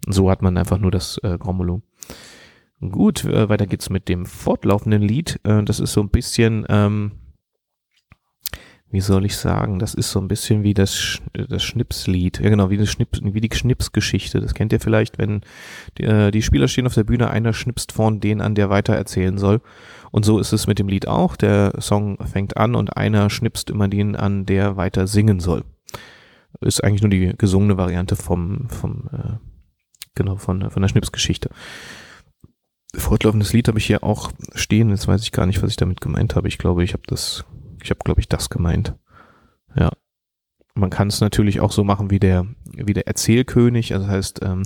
So 0.08 0.30
hat 0.30 0.42
man 0.42 0.56
einfach 0.56 0.78
nur 0.78 0.90
das 0.90 1.18
äh, 1.22 1.38
Gromolo. 1.38 1.82
Gut, 2.80 3.24
äh, 3.24 3.48
weiter 3.48 3.66
geht's 3.66 3.88
mit 3.88 4.08
dem 4.08 4.26
fortlaufenden 4.26 5.02
Lied. 5.02 5.40
Äh, 5.44 5.62
das 5.62 5.80
ist 5.80 5.92
so 5.92 6.02
ein 6.02 6.10
bisschen, 6.10 6.66
ähm, 6.68 7.12
wie 8.90 9.00
soll 9.00 9.24
ich 9.24 9.36
sagen, 9.36 9.78
das 9.78 9.94
ist 9.94 10.10
so 10.10 10.20
ein 10.20 10.28
bisschen 10.28 10.62
wie 10.62 10.74
das, 10.74 11.20
das 11.32 11.62
Schnipslied. 11.62 12.38
Ja 12.40 12.50
genau, 12.50 12.68
wie, 12.68 12.76
das 12.76 12.90
Schnips, 12.90 13.20
wie 13.22 13.40
die 13.40 13.54
Schnipsgeschichte. 13.54 14.40
Das 14.40 14.54
kennt 14.54 14.72
ihr 14.72 14.80
vielleicht, 14.80 15.18
wenn 15.18 15.40
die, 15.96 16.04
äh, 16.04 16.30
die 16.30 16.42
Spieler 16.42 16.68
stehen 16.68 16.86
auf 16.86 16.94
der 16.94 17.04
Bühne, 17.04 17.30
einer 17.30 17.54
schnipst 17.54 17.92
vorn 17.92 18.20
den 18.20 18.42
an, 18.42 18.54
der 18.54 18.68
weiter 18.68 18.94
erzählen 18.94 19.38
soll. 19.38 19.60
Und 20.10 20.24
so 20.24 20.38
ist 20.38 20.52
es 20.52 20.66
mit 20.66 20.78
dem 20.78 20.88
Lied 20.88 21.08
auch. 21.08 21.36
Der 21.36 21.72
Song 21.80 22.18
fängt 22.26 22.56
an 22.58 22.74
und 22.74 22.96
einer 22.96 23.30
schnipst 23.30 23.70
immer 23.70 23.88
den 23.88 24.16
an, 24.16 24.44
der 24.44 24.76
weiter 24.76 25.06
singen 25.06 25.40
soll. 25.40 25.64
Ist 26.60 26.84
eigentlich 26.84 27.02
nur 27.02 27.10
die 27.10 27.34
gesungene 27.36 27.76
Variante 27.76 28.16
vom, 28.16 28.68
vom 28.68 29.08
äh, 29.12 29.55
Genau, 30.16 30.36
von, 30.36 30.70
von 30.70 30.82
der 30.82 30.88
Schnipsgeschichte. 30.88 31.50
Fortlaufendes 32.96 33.52
Lied 33.52 33.68
habe 33.68 33.78
ich 33.78 33.86
hier 33.86 34.02
auch 34.02 34.32
stehen. 34.54 34.90
Jetzt 34.90 35.06
weiß 35.06 35.22
ich 35.22 35.30
gar 35.30 35.46
nicht, 35.46 35.62
was 35.62 35.70
ich 35.70 35.76
damit 35.76 36.00
gemeint 36.00 36.34
habe. 36.34 36.48
Ich 36.48 36.58
glaube, 36.58 36.82
ich 36.82 36.94
habe 36.94 37.02
das, 37.06 37.44
ich 37.82 37.90
habe, 37.90 38.00
glaube 38.02 38.20
ich, 38.20 38.28
das 38.28 38.50
gemeint. 38.50 38.94
Ja. 39.76 39.92
Man 40.76 40.90
kann 40.90 41.08
es 41.08 41.20
natürlich 41.20 41.60
auch 41.60 41.72
so 41.72 41.84
machen 41.84 42.10
wie 42.10 42.18
der, 42.18 42.46
wie 42.72 42.92
der 42.92 43.06
Erzählkönig. 43.06 43.94
Also 43.94 44.06
das 44.06 44.14
heißt, 44.14 44.40
ähm, 44.42 44.62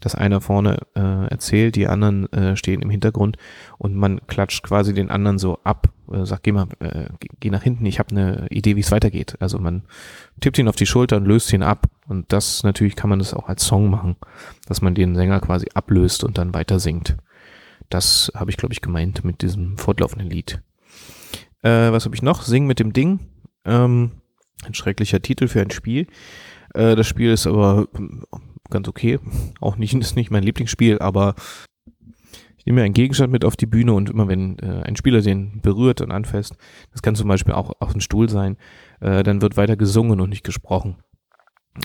dass 0.00 0.14
einer 0.14 0.40
vorne 0.40 0.78
äh, 0.94 1.28
erzählt, 1.28 1.76
die 1.76 1.86
anderen 1.86 2.30
äh, 2.32 2.56
stehen 2.56 2.82
im 2.82 2.90
Hintergrund 2.90 3.36
und 3.78 3.94
man 3.94 4.20
klatscht 4.26 4.62
quasi 4.64 4.92
den 4.92 5.10
anderen 5.10 5.38
so 5.38 5.58
ab, 5.62 5.88
äh, 6.12 6.26
sagt, 6.26 6.42
geh 6.42 6.52
mal, 6.52 6.66
äh, 6.80 7.06
geh 7.40 7.50
nach 7.50 7.62
hinten, 7.62 7.86
ich 7.86 7.98
habe 7.98 8.10
eine 8.10 8.46
Idee, 8.50 8.76
wie 8.76 8.80
es 8.80 8.90
weitergeht. 8.90 9.36
Also 9.38 9.58
man 9.58 9.82
tippt 10.40 10.58
ihn 10.58 10.68
auf 10.68 10.76
die 10.76 10.86
Schulter 10.86 11.16
und 11.16 11.26
löst 11.26 11.52
ihn 11.52 11.62
ab. 11.62 11.86
Und 12.08 12.32
das 12.32 12.64
natürlich 12.64 12.96
kann 12.96 13.10
man 13.10 13.20
das 13.20 13.32
auch 13.32 13.48
als 13.48 13.64
Song 13.64 13.88
machen, 13.88 14.16
dass 14.66 14.82
man 14.82 14.94
den 14.94 15.14
Sänger 15.14 15.40
quasi 15.40 15.68
ablöst 15.74 16.24
und 16.24 16.38
dann 16.38 16.54
weiter 16.54 16.80
singt. 16.80 17.16
Das 17.88 18.32
habe 18.34 18.50
ich, 18.50 18.56
glaube 18.56 18.72
ich, 18.72 18.80
gemeint 18.80 19.24
mit 19.24 19.42
diesem 19.42 19.78
fortlaufenden 19.78 20.28
Lied. 20.28 20.60
Äh, 21.62 21.92
was 21.92 22.04
habe 22.04 22.14
ich 22.16 22.22
noch? 22.22 22.42
Sing 22.42 22.66
mit 22.66 22.80
dem 22.80 22.92
Ding. 22.92 23.20
Ähm, 23.64 24.12
ein 24.64 24.74
schrecklicher 24.74 25.20
Titel 25.20 25.48
für 25.48 25.60
ein 25.60 25.70
Spiel. 25.70 26.06
Äh, 26.74 26.96
das 26.96 27.06
Spiel 27.06 27.30
ist 27.32 27.46
aber 27.46 27.88
ganz 28.70 28.88
okay. 28.88 29.18
Auch 29.60 29.76
nicht, 29.76 29.94
ist 30.00 30.16
nicht 30.16 30.30
mein 30.30 30.42
Lieblingsspiel, 30.42 30.98
aber 30.98 31.34
ich 32.56 32.66
nehme 32.66 32.82
einen 32.82 32.94
Gegenstand 32.94 33.32
mit 33.32 33.44
auf 33.44 33.56
die 33.56 33.66
Bühne 33.66 33.92
und 33.92 34.08
immer 34.08 34.28
wenn 34.28 34.58
äh, 34.60 34.82
ein 34.84 34.94
Spieler 34.94 35.20
den 35.20 35.60
berührt 35.62 36.00
und 36.00 36.12
anfasst, 36.12 36.56
das 36.92 37.02
kann 37.02 37.16
zum 37.16 37.26
Beispiel 37.26 37.54
auch 37.54 37.72
auf 37.80 37.94
ein 37.94 38.00
Stuhl 38.00 38.28
sein, 38.28 38.56
äh, 39.00 39.24
dann 39.24 39.42
wird 39.42 39.56
weiter 39.56 39.76
gesungen 39.76 40.20
und 40.20 40.30
nicht 40.30 40.44
gesprochen. 40.44 40.96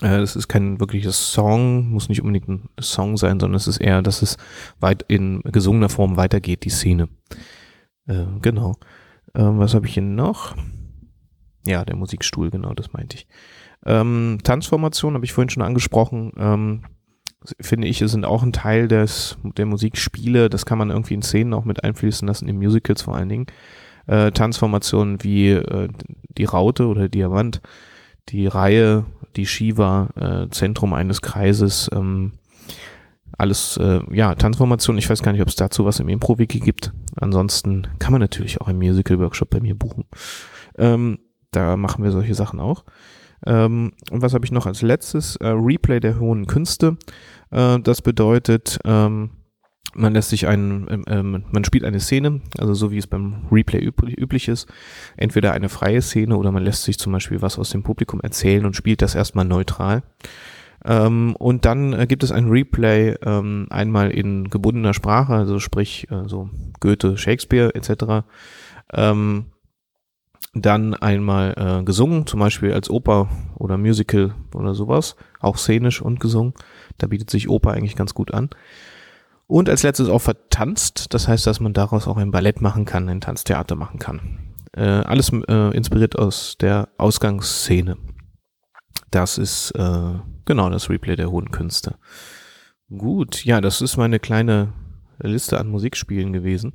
Äh, 0.02 0.20
das 0.20 0.36
ist 0.36 0.46
kein 0.46 0.78
wirkliches 0.78 1.32
Song, 1.32 1.90
muss 1.90 2.08
nicht 2.08 2.22
unbedingt 2.22 2.48
ein 2.48 2.68
Song 2.80 3.16
sein, 3.16 3.40
sondern 3.40 3.56
es 3.56 3.66
ist 3.66 3.78
eher, 3.78 4.02
dass 4.02 4.22
es 4.22 4.36
weit 4.78 5.04
in 5.08 5.40
gesungener 5.42 5.88
Form 5.88 6.16
weitergeht, 6.16 6.64
die 6.64 6.70
Szene. 6.70 7.08
Äh, 8.06 8.24
genau. 8.40 8.76
Ähm, 9.34 9.58
was 9.58 9.74
habe 9.74 9.86
ich 9.86 9.94
hier 9.94 10.02
noch? 10.04 10.54
Ja, 11.68 11.84
der 11.84 11.96
Musikstuhl, 11.96 12.50
genau, 12.50 12.72
das 12.72 12.94
meinte 12.94 13.18
ich. 13.18 13.26
Ähm, 13.84 14.38
Tanzformation 14.42 15.12
habe 15.12 15.26
ich 15.26 15.34
vorhin 15.34 15.50
schon 15.50 15.62
angesprochen. 15.62 16.32
Ähm, 16.38 16.82
finde 17.60 17.88
ich, 17.88 17.98
sind 17.98 18.24
auch 18.24 18.42
ein 18.42 18.54
Teil 18.54 18.88
des, 18.88 19.36
der 19.42 19.66
Musikspiele. 19.66 20.48
Das 20.48 20.64
kann 20.64 20.78
man 20.78 20.88
irgendwie 20.88 21.12
in 21.12 21.22
Szenen 21.22 21.52
auch 21.52 21.66
mit 21.66 21.84
einfließen 21.84 22.26
lassen, 22.26 22.48
in 22.48 22.56
Musicals 22.56 23.02
vor 23.02 23.16
allen 23.16 23.28
Dingen. 23.28 23.46
Äh, 24.06 24.32
Tanzformationen 24.32 25.22
wie 25.22 25.50
äh, 25.50 25.88
die 26.30 26.44
Raute 26.44 26.86
oder 26.86 27.10
Diamant, 27.10 27.60
die 28.30 28.46
Reihe, 28.46 29.04
die 29.36 29.44
Shiva, 29.44 30.08
äh, 30.16 30.48
Zentrum 30.48 30.94
eines 30.94 31.20
Kreises, 31.20 31.90
ähm, 31.92 32.32
alles, 33.36 33.76
äh, 33.76 34.00
ja, 34.10 34.34
Tanzformation. 34.36 34.96
Ich 34.96 35.10
weiß 35.10 35.22
gar 35.22 35.32
nicht, 35.32 35.42
ob 35.42 35.48
es 35.48 35.56
dazu 35.56 35.84
was 35.84 36.00
im 36.00 36.08
Impro-Wiki 36.08 36.60
gibt. 36.60 36.94
Ansonsten 37.16 37.86
kann 37.98 38.12
man 38.12 38.22
natürlich 38.22 38.62
auch 38.62 38.68
einen 38.68 38.78
Musical-Workshop 38.78 39.50
bei 39.50 39.60
mir 39.60 39.74
buchen. 39.74 40.06
Ähm, 40.78 41.18
da 41.58 41.76
machen 41.76 42.04
wir 42.04 42.10
solche 42.10 42.34
Sachen 42.34 42.60
auch. 42.60 42.84
Ähm, 43.46 43.92
und 44.10 44.22
was 44.22 44.34
habe 44.34 44.44
ich 44.44 44.52
noch 44.52 44.66
als 44.66 44.82
letztes? 44.82 45.36
Äh, 45.36 45.48
Replay 45.48 46.00
der 46.00 46.18
hohen 46.18 46.46
Künste. 46.46 46.96
Äh, 47.50 47.78
das 47.80 48.02
bedeutet, 48.02 48.78
ähm, 48.84 49.30
man 49.94 50.12
lässt 50.12 50.30
sich 50.30 50.46
einen, 50.46 50.86
ähm, 50.90 51.04
ähm 51.08 51.44
man 51.50 51.64
spielt 51.64 51.84
eine 51.84 52.00
Szene, 52.00 52.40
also 52.58 52.74
so 52.74 52.90
wie 52.90 52.98
es 52.98 53.06
beim 53.06 53.46
Replay 53.50 53.80
üblich, 53.80 54.18
üblich 54.18 54.48
ist, 54.48 54.68
entweder 55.16 55.52
eine 55.52 55.68
freie 55.68 56.02
Szene 56.02 56.36
oder 56.36 56.52
man 56.52 56.62
lässt 56.62 56.84
sich 56.84 56.98
zum 56.98 57.12
Beispiel 57.12 57.42
was 57.42 57.58
aus 57.58 57.70
dem 57.70 57.82
Publikum 57.82 58.20
erzählen 58.20 58.66
und 58.66 58.76
spielt 58.76 59.02
das 59.02 59.14
erstmal 59.14 59.44
neutral. 59.44 60.02
Ähm, 60.84 61.34
und 61.36 61.64
dann 61.64 61.92
äh, 61.92 62.06
gibt 62.06 62.22
es 62.22 62.32
ein 62.32 62.48
Replay 62.48 63.16
ähm, 63.22 63.66
einmal 63.70 64.10
in 64.10 64.48
gebundener 64.48 64.94
Sprache, 64.94 65.34
also 65.34 65.58
sprich 65.58 66.06
äh, 66.10 66.28
so 66.28 66.50
Goethe, 66.80 67.16
Shakespeare 67.16 67.74
etc. 67.74 68.26
Ähm, 68.92 69.46
dann 70.54 70.94
einmal 70.94 71.54
äh, 71.56 71.84
gesungen, 71.84 72.26
zum 72.26 72.40
Beispiel 72.40 72.72
als 72.72 72.90
Oper 72.90 73.28
oder 73.56 73.76
Musical 73.76 74.34
oder 74.54 74.74
sowas, 74.74 75.16
auch 75.40 75.58
szenisch 75.58 76.00
und 76.00 76.20
gesungen. 76.20 76.54
Da 76.96 77.06
bietet 77.06 77.30
sich 77.30 77.48
Oper 77.48 77.72
eigentlich 77.72 77.96
ganz 77.96 78.14
gut 78.14 78.32
an. 78.32 78.50
Und 79.46 79.68
als 79.68 79.82
letztes 79.82 80.08
auch 80.08 80.20
vertanzt, 80.20 81.14
das 81.14 81.28
heißt, 81.28 81.46
dass 81.46 81.60
man 81.60 81.72
daraus 81.72 82.06
auch 82.06 82.16
ein 82.18 82.30
Ballett 82.30 82.60
machen 82.60 82.84
kann, 82.84 83.08
ein 83.08 83.20
Tanztheater 83.20 83.76
machen 83.76 83.98
kann. 83.98 84.54
Äh, 84.72 84.82
alles 84.82 85.32
äh, 85.48 85.76
inspiriert 85.76 86.18
aus 86.18 86.56
der 86.60 86.88
Ausgangsszene. 86.98 87.96
Das 89.10 89.38
ist 89.38 89.70
äh, 89.72 90.14
genau 90.44 90.68
das 90.68 90.90
Replay 90.90 91.16
der 91.16 91.30
hohen 91.30 91.50
Künste. 91.50 91.96
Gut, 92.90 93.44
ja, 93.44 93.60
das 93.60 93.80
ist 93.80 93.96
meine 93.96 94.18
kleine 94.18 94.72
Liste 95.18 95.58
an 95.58 95.68
Musikspielen 95.68 96.32
gewesen. 96.32 96.74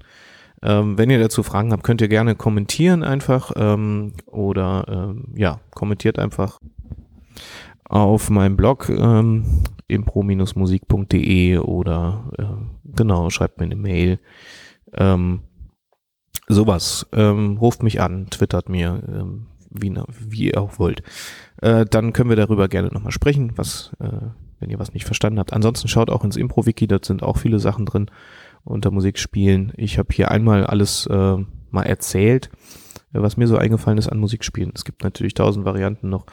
Ähm, 0.64 0.98
wenn 0.98 1.10
ihr 1.10 1.20
dazu 1.20 1.44
Fragen 1.44 1.72
habt, 1.72 1.84
könnt 1.84 2.02
ihr 2.02 2.08
gerne 2.08 2.36
kommentieren 2.36 3.04
einfach 3.04 3.52
ähm, 3.56 4.14
oder 4.26 4.86
ähm, 4.88 5.34
ja, 5.36 5.60
kommentiert 5.72 6.20
einfach 6.20 6.60
auf 7.84 8.30
meinem 8.30 8.56
Blog 8.56 8.90
ähm, 8.90 9.64
impro-musik.de 9.88 11.58
oder 11.58 12.32
äh, 12.38 12.96
genau, 12.96 13.30
schreibt 13.30 13.60
mir 13.60 13.66
eine 13.66 13.76
Mail. 13.76 14.20
Ähm, 14.94 15.42
sowas. 16.48 17.08
Ähm, 17.12 17.58
ruft 17.58 17.84
mich 17.84 18.02
an, 18.02 18.28
twittert 18.30 18.70
mir, 18.70 19.04
ähm, 19.08 19.48
wie, 19.70 19.94
wie 20.30 20.52
ihr 20.52 20.62
auch 20.62 20.80
wollt. 20.80 21.04
Äh, 21.62 21.86
dann 21.86 22.14
können 22.14 22.30
wir 22.30 22.38
darüber 22.38 22.68
gerne 22.68 22.88
nochmal 22.90 23.12
sprechen, 23.12 23.54
was, 23.58 23.92
äh, 24.00 24.28
wenn 24.60 24.70
ihr 24.70 24.80
was 24.80 24.94
nicht 24.94 25.06
verstanden 25.06 25.40
habt. 25.40 25.54
Ansonsten 25.54 25.88
schaut 25.88 26.10
auch 26.10 26.24
ins 26.24 26.38
Impro-Wiki, 26.38 26.88
dort 26.88 27.06
sind 27.06 27.22
auch 27.22 27.38
viele 27.38 27.60
Sachen 27.60 27.86
drin 27.86 28.10
unter 28.64 28.92
Musik 28.92 29.18
spielen. 29.20 29.74
Ich 29.78 29.98
habe 29.98 30.14
hier 30.14 30.32
einmal 30.32 30.66
alles 30.66 31.06
äh, 31.08 31.38
mal 31.72 31.84
erzählt, 31.84 32.50
äh, 33.14 33.22
was 33.22 33.38
mir 33.38 33.48
so 33.48 33.58
eingefallen 33.58 33.98
ist 33.98 34.10
an 34.10 34.20
Musikspielen. 34.20 34.72
Es 34.76 34.86
gibt 34.86 35.04
natürlich 35.04 35.34
tausend 35.34 35.66
Varianten 35.66 36.10
noch, 36.10 36.26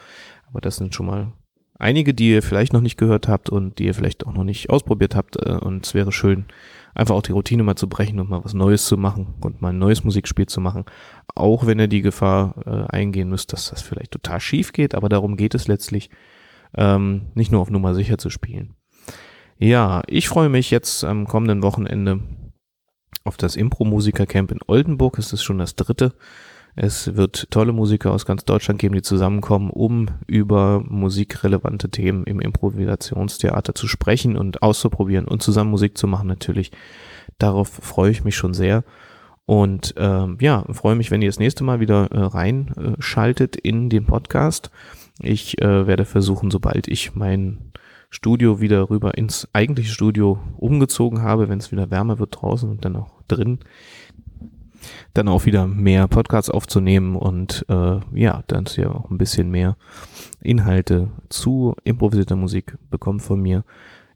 aber 0.47 0.61
das 0.61 0.77
sind 0.77 0.95
schon 0.95 1.05
mal 1.07 1.33
einige, 1.81 2.13
die 2.13 2.31
ihr 2.31 2.43
vielleicht 2.43 2.73
noch 2.73 2.81
nicht 2.81 2.97
gehört 2.97 3.27
habt 3.27 3.49
und 3.49 3.79
die 3.79 3.85
ihr 3.85 3.93
vielleicht 3.93 4.25
auch 4.25 4.33
noch 4.33 4.43
nicht 4.43 4.69
ausprobiert 4.69 5.15
habt. 5.15 5.37
Äh, 5.37 5.57
und 5.57 5.85
es 5.85 5.93
wäre 5.93 6.11
schön, 6.11 6.45
einfach 6.93 7.15
auch 7.15 7.21
die 7.21 7.31
Routine 7.31 7.63
mal 7.63 7.75
zu 7.75 7.89
brechen 7.89 8.19
und 8.19 8.29
mal 8.29 8.43
was 8.43 8.53
Neues 8.53 8.85
zu 8.85 8.97
machen 8.97 9.33
und 9.41 9.61
mal 9.61 9.69
ein 9.69 9.79
neues 9.79 10.03
Musikspiel 10.03 10.45
zu 10.45 10.61
machen. 10.61 10.85
Auch 11.35 11.65
wenn 11.65 11.79
ihr 11.79 11.87
die 11.87 12.01
Gefahr 12.01 12.55
äh, 12.65 12.95
eingehen 12.95 13.29
müsst, 13.29 13.51
dass 13.53 13.69
das 13.69 13.81
vielleicht 13.81 14.11
total 14.11 14.39
schief 14.39 14.73
geht, 14.73 14.95
aber 14.95 15.09
darum 15.09 15.35
geht 15.35 15.55
es 15.55 15.67
letztlich, 15.67 16.09
ähm, 16.77 17.27
nicht 17.33 17.51
nur 17.51 17.61
auf 17.61 17.69
Nummer 17.69 17.93
sicher 17.93 18.17
zu 18.17 18.29
spielen. 18.29 18.75
Ja, 19.63 20.01
ich 20.07 20.27
freue 20.27 20.49
mich 20.49 20.71
jetzt 20.71 21.03
am 21.03 21.27
kommenden 21.27 21.61
Wochenende 21.61 22.19
auf 23.23 23.37
das 23.37 23.55
Impro-Musiker-Camp 23.55 24.51
in 24.51 24.59
Oldenburg. 24.65 25.19
Es 25.19 25.33
ist 25.33 25.43
schon 25.43 25.59
das 25.59 25.75
dritte. 25.75 26.15
Es 26.75 27.15
wird 27.15 27.51
tolle 27.51 27.71
Musiker 27.71 28.09
aus 28.11 28.25
ganz 28.25 28.43
Deutschland 28.43 28.79
geben, 28.79 28.95
die 28.95 29.03
zusammenkommen, 29.03 29.69
um 29.69 30.07
über 30.25 30.83
musikrelevante 30.83 31.91
Themen 31.91 32.23
im 32.23 32.39
Improvisationstheater 32.39 33.75
zu 33.75 33.87
sprechen 33.87 34.35
und 34.35 34.63
auszuprobieren 34.63 35.27
und 35.27 35.43
zusammen 35.43 35.69
Musik 35.69 35.95
zu 35.95 36.07
machen 36.07 36.27
natürlich. 36.27 36.71
Darauf 37.37 37.69
freue 37.69 38.09
ich 38.09 38.23
mich 38.23 38.35
schon 38.35 38.55
sehr. 38.55 38.83
Und 39.45 39.93
ähm, 39.97 40.39
ja, 40.41 40.65
freue 40.71 40.95
mich, 40.95 41.11
wenn 41.11 41.21
ihr 41.21 41.29
das 41.29 41.39
nächste 41.39 41.63
Mal 41.63 41.79
wieder 41.79 42.07
äh, 42.11 42.19
reinschaltet 42.19 43.57
in 43.57 43.91
den 43.91 44.07
Podcast. 44.07 44.71
Ich 45.19 45.61
äh, 45.61 45.85
werde 45.85 46.05
versuchen, 46.05 46.49
sobald 46.49 46.87
ich 46.87 47.13
mein 47.13 47.71
Studio 48.11 48.59
wieder 48.59 48.89
rüber 48.89 49.17
ins 49.17 49.47
eigentliche 49.53 49.91
Studio 49.91 50.37
umgezogen 50.57 51.21
habe, 51.21 51.47
wenn 51.47 51.59
es 51.59 51.71
wieder 51.71 51.89
wärmer 51.89 52.19
wird 52.19 52.41
draußen 52.41 52.69
und 52.69 52.83
dann 52.83 52.97
auch 52.97 53.23
drin, 53.29 53.59
dann 55.13 55.29
auch 55.29 55.45
wieder 55.45 55.65
mehr 55.65 56.09
Podcasts 56.09 56.49
aufzunehmen 56.49 57.15
und 57.15 57.65
äh, 57.69 57.99
ja, 58.13 58.43
dann 58.47 58.65
ist 58.65 58.75
ja 58.75 58.91
auch 58.91 59.09
ein 59.09 59.17
bisschen 59.17 59.49
mehr 59.49 59.77
Inhalte 60.41 61.09
zu 61.29 61.73
improvisierter 61.85 62.35
Musik 62.35 62.77
bekommen 62.89 63.21
von 63.21 63.41
mir. 63.41 63.63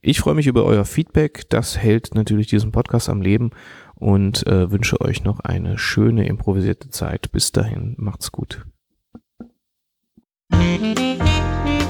Ich 0.02 0.20
freue 0.20 0.36
mich 0.36 0.48
über 0.48 0.66
euer 0.66 0.86
Feedback. 0.86 1.50
Das 1.50 1.78
hält 1.78 2.14
natürlich 2.14 2.48
diesen 2.48 2.72
Podcast 2.72 3.10
am 3.10 3.22
Leben 3.22 3.52
und 3.96 4.46
äh, 4.46 4.70
wünsche 4.70 5.00
euch 5.02 5.24
noch 5.24 5.40
eine 5.40 5.78
schöne 5.78 6.28
improvisierte 6.28 6.90
Zeit. 6.90 7.32
Bis 7.32 7.54
dahin, 7.54 7.96
macht's 7.98 8.32
gut. 8.32 8.66
Musik 10.50 11.85